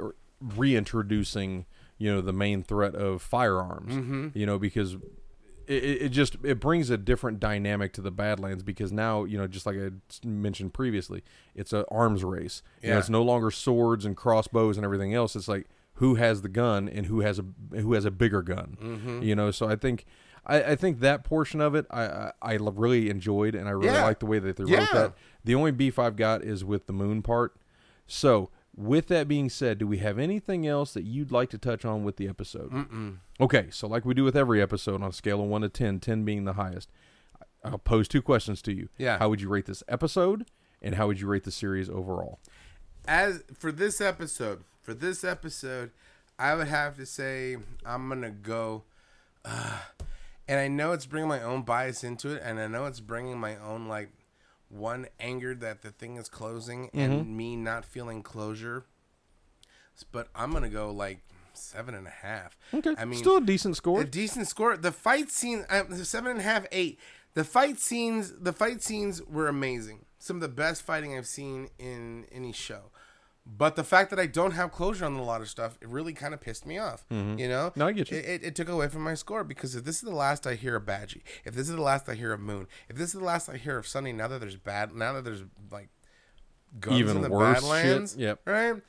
[0.61, 1.67] reintroducing
[1.99, 3.95] you know the main threat of firearms.
[3.95, 4.29] Mm-hmm.
[4.35, 4.95] You know because
[5.67, 9.47] it, it just it brings a different dynamic to the Badlands because now you know
[9.47, 9.91] just like I
[10.27, 11.23] mentioned previously,
[11.55, 12.63] it's a arms race.
[12.83, 12.99] You know, Yeah.
[13.01, 15.35] it's no longer swords and crossbows and everything else.
[15.35, 17.45] It's like who has the gun and who has a
[17.79, 18.77] who has a bigger gun.
[18.81, 19.23] Mm-hmm.
[19.23, 20.05] You know, so I think.
[20.49, 23.87] I, I think that portion of it I, I I really enjoyed and I really
[23.89, 24.05] Yeah.
[24.05, 24.79] like the way that they Yeah.
[24.79, 25.13] wrote that.
[25.43, 27.57] The only beef I've got is with the moon part.
[28.07, 31.85] So, with that being said, do we have anything else that you'd like to touch
[31.85, 32.71] on with the episode?
[32.71, 33.17] Mm-mm.
[33.41, 35.99] Okay, so like we do with every episode on a scale of 1 to 10,
[35.99, 36.93] 10 being the highest,
[37.65, 38.89] I'll pose two questions to you.
[38.99, 39.19] Yeah.
[39.19, 40.47] How would you rate this episode
[40.81, 42.39] and how would you rate the series overall?
[43.09, 45.91] As for this episode, for this episode,
[46.39, 48.85] I would have to say I'm gonna go.
[49.45, 49.81] Uh,
[50.49, 53.37] and I know it's bringing my own bias into it, and I know it's bringing
[53.37, 54.11] my own like
[54.69, 58.85] one anger that the thing is closing and me not feeling closure.
[60.13, 61.19] But I'm gonna go like
[61.53, 62.57] seven and a half.
[62.73, 62.95] Okay.
[62.97, 64.03] I mean, still a decent score.
[64.03, 64.77] a decent score.
[64.77, 67.01] The fight scene, uh, seven and a half, eight.
[67.35, 70.05] The fight scenes, the fight scenes were amazing.
[70.21, 72.93] Some of the best fighting I've seen in any show.
[73.49, 76.13] But the fact that I don't have closure on a lot of stuff, it really
[76.13, 77.05] kind of pissed me off.
[77.11, 77.39] Mm-hmm.
[77.39, 77.73] You know?
[77.77, 78.19] No, I get you.
[78.19, 80.55] It, it, it took away from my score because if this is the last I
[80.55, 83.21] hear of Bajie, if this is the last I hear of Moon, if this is
[83.21, 85.91] the last I hear of Sunny, now that there's bad, now that there's like
[86.81, 88.41] guns Even in the worse shit, Badlands, yep.
[88.45, 88.83] right?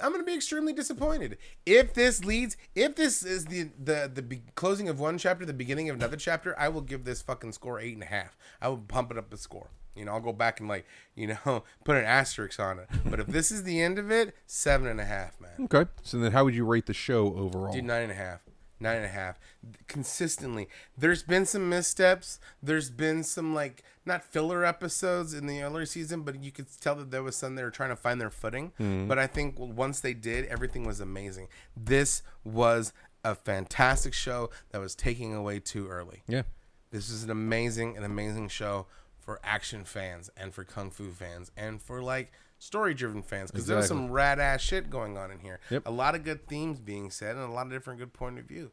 [0.00, 2.56] I'm gonna be extremely disappointed if this leads.
[2.76, 6.16] If this is the the the be- closing of one chapter, the beginning of another
[6.16, 8.36] chapter, I will give this fucking score eight and a half.
[8.60, 9.70] I will pump it up the score.
[9.98, 12.88] You know, I'll go back and like you know put an asterisk on it.
[13.04, 15.68] But if this is the end of it, seven and a half, man.
[15.72, 15.90] okay.
[16.02, 17.72] So then how would you rate the show overall?
[17.72, 18.40] Dude, nine and a half.
[18.80, 19.40] Nine and a half.
[19.88, 20.68] Consistently.
[20.96, 22.38] There's been some missteps.
[22.62, 26.94] There's been some, like, not filler episodes in the earlier season, but you could tell
[26.94, 28.68] that there was some they were trying to find their footing.
[28.78, 29.08] Mm-hmm.
[29.08, 31.48] But I think once they did, everything was amazing.
[31.76, 32.92] This was
[33.24, 36.22] a fantastic show that was taking away too early.
[36.28, 36.42] yeah.
[36.90, 38.86] This is an amazing, an amazing show
[39.28, 43.66] for action fans and for kung fu fans and for like story driven fans because
[43.66, 45.60] there's some rad ass shit going on in here.
[45.68, 45.82] Yep.
[45.84, 48.46] A lot of good themes being said and a lot of different good point of
[48.46, 48.70] view.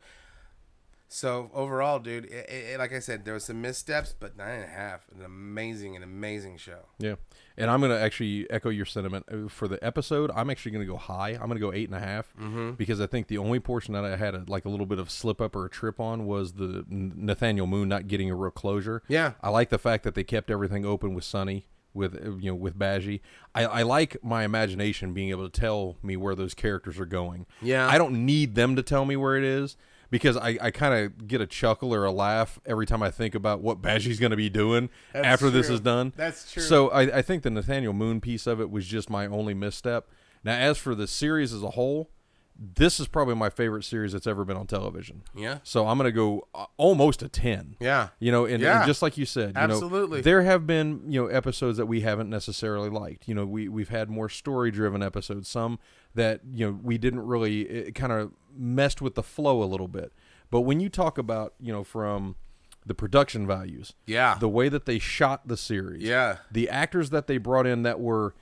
[1.07, 4.63] So overall, dude, it, it, like I said, there was some missteps, but nine and
[4.65, 6.79] a half, an amazing, an amazing show.
[6.97, 7.15] Yeah,
[7.57, 10.31] and I'm gonna actually echo your sentiment Uh, for the episode.
[10.35, 11.29] I'm actually gonna go high.
[11.31, 12.71] I'm gonna go eight and a half, Mm-hmm.
[12.71, 15.09] because I think the only portion that I had a, like a little bit of
[15.11, 19.03] slip up or a trip on was the Nathaniel Moon not getting a real closure.
[19.07, 19.33] Yeah.
[19.41, 21.67] I like the fact that they kept everything open with Sunny.
[21.93, 23.21] With uh, you know, with Bajie,
[23.53, 27.45] I, I like my imagination being able to tell me where those characters are going.
[27.61, 27.87] Yeah.
[27.87, 29.77] I don't need them to tell me where it is
[30.09, 33.35] because I, I kind of get a chuckle or a laugh every time I think
[33.35, 36.13] about what Bajie's going to be doing That's after this is done.
[36.15, 36.63] That's true.
[36.63, 40.07] So I, I think the Nathaniel Moon piece of it was just my only misstep.
[40.43, 42.09] Now, as for the series as a whole,
[42.57, 45.23] this is probably my favorite series that's ever been on television.
[45.35, 45.59] Yeah.
[45.63, 47.75] So I'm going to go uh, almost a 10.
[47.79, 48.09] Yeah.
[48.19, 50.19] You know, and, and just like you said, you Absolutely.
[50.19, 53.27] know, there have been you know episodes that we haven't necessarily liked.
[53.27, 55.79] You know, we we've had more story driven episodes, some
[56.15, 59.87] that you know we didn't really it kind of messed with the flow a little
[59.87, 60.11] bit.
[60.49, 62.35] But when you talk about you know from
[62.85, 64.37] the production values, Yeah.
[64.39, 66.37] the way that they shot the series, Yeah.
[66.51, 68.35] the actors that they brought in that were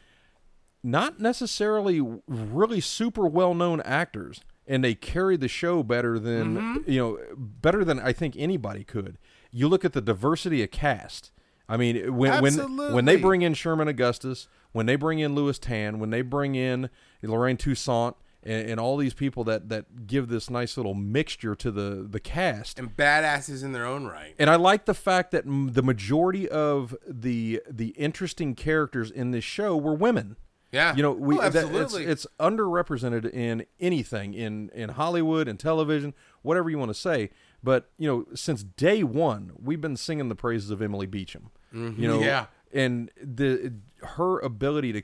[0.84, 6.92] not necessarily really super well known actors and they carried the show better than Mm-hmm.
[6.92, 9.18] you know better than I think anybody could.
[9.52, 11.32] You look at the diversity of cast.
[11.70, 12.56] I mean, when when
[12.94, 16.56] when they bring in Sherman Augustus, when they bring in Lewis Tan, when they bring
[16.56, 16.90] in
[17.22, 18.16] Lorraine Toussaint,
[18.46, 22.20] and, and all these people that that give this nice little mixture to the the
[22.20, 24.36] cast, And badasses in their own right.
[24.38, 29.32] and I like the fact that m- the majority of the the interesting characters in
[29.32, 30.36] this show were women.
[30.74, 30.96] Yeah.
[30.96, 32.06] You know, we Oh, that- it's, absolutely.
[32.12, 37.30] it's underrepresented in anything in in Hollywood and television, whatever you want to say.
[37.64, 41.52] But you know, since day one, we've been singing the praises of Emily Beecham.
[41.72, 42.02] You mm-hmm.
[42.04, 42.48] know, Yeah.
[42.74, 45.04] And the her ability to,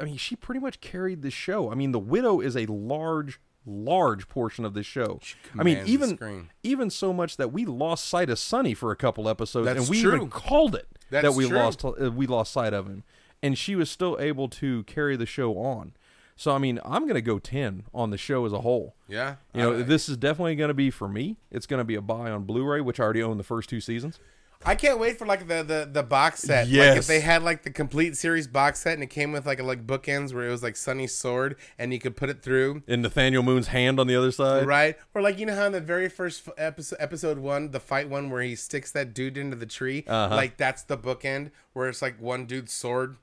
[0.00, 1.70] I mean, she pretty much carried the show.
[1.70, 5.20] I mean, the widow is a large, large portion of this show.
[5.58, 9.28] I mean, even even so much that we lost sight of Sunny for a couple
[9.28, 10.14] episodes, That's and we true.
[10.14, 11.56] even called it that we true.
[11.58, 13.02] lost uh, we lost sight of him,
[13.42, 15.94] and she was still able to carry the show on.
[16.36, 18.94] So I mean, I'm gonna go ten on the show as a whole.
[19.08, 19.36] Yeah.
[19.52, 21.36] You know, this is definitely going to be for me.
[21.50, 23.80] It's going to be a buy on Blu-ray, which I already own the first two
[23.80, 24.20] seasons.
[24.64, 26.66] I can't wait for like the the, the box set.
[26.66, 26.98] Like Yes.
[26.98, 29.62] if they had like the complete series box set and it came with like a,
[29.62, 32.82] like bookends where it was like Sunny's sword and you could put it through.
[32.88, 34.66] And Nathaniel Moon's hand on the other side.
[34.66, 38.08] Right, or like you know how in the very first episode, episode one, the fight
[38.08, 40.34] one where he sticks that dude into the tree, Uh-huh.
[40.34, 43.16] like that's the bookend where it's like one dude's sword,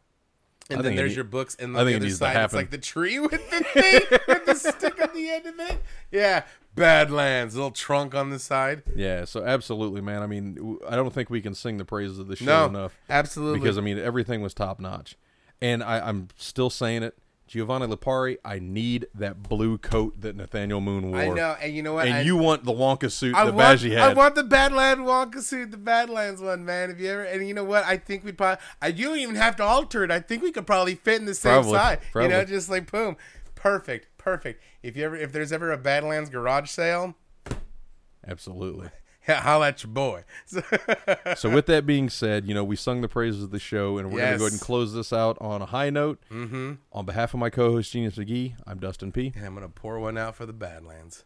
[0.69, 2.71] and I then there's need- your books, and I think the other side it's like
[2.71, 5.81] the tree with the thing with the stick on the end of it.
[6.11, 6.43] Yeah,
[6.75, 8.83] Badlands, little trunk on the side.
[8.95, 9.25] Yeah.
[9.25, 10.21] So absolutely, man.
[10.21, 12.97] I mean, I don't think we can sing the praises of the show No, enough
[13.09, 13.59] absolutely.
[13.59, 15.15] because I mean everything was top notch,
[15.61, 17.17] and I, I'm still saying it.
[17.47, 21.19] Giovanni Lipari, I need that blue coat that Nathaniel Moon wore.
[21.21, 22.07] I know, and you know what?
[22.07, 24.17] And I, you want the Wonka suit I that want, Baggy I had.
[24.17, 26.89] want the Badland Wonka suit, the Badlands one, man.
[26.89, 27.83] If you ever, and you know what?
[27.85, 30.09] I think we'd probably, I, you don't even have to alter it.
[30.09, 31.99] I think we could probably fit in the same Probably, side.
[32.15, 33.15] You know, just like boom,
[33.53, 34.61] perfect, perfect.
[34.83, 37.15] If you ever, if there's ever a Badlands garage sale,
[38.27, 38.89] Absolutely.
[39.27, 40.23] holla at your boy.
[41.37, 44.11] So- with that being said, you know, we sung the praises of the show, and
[44.11, 46.19] we're going to go ahead and close this out on a high note.
[46.31, 46.73] Mm-hmm.
[46.91, 49.31] On behalf of my co-host Genius McGee, I'm Dustin P.
[49.35, 51.23] and I'm gonna pour one out for the Badlands.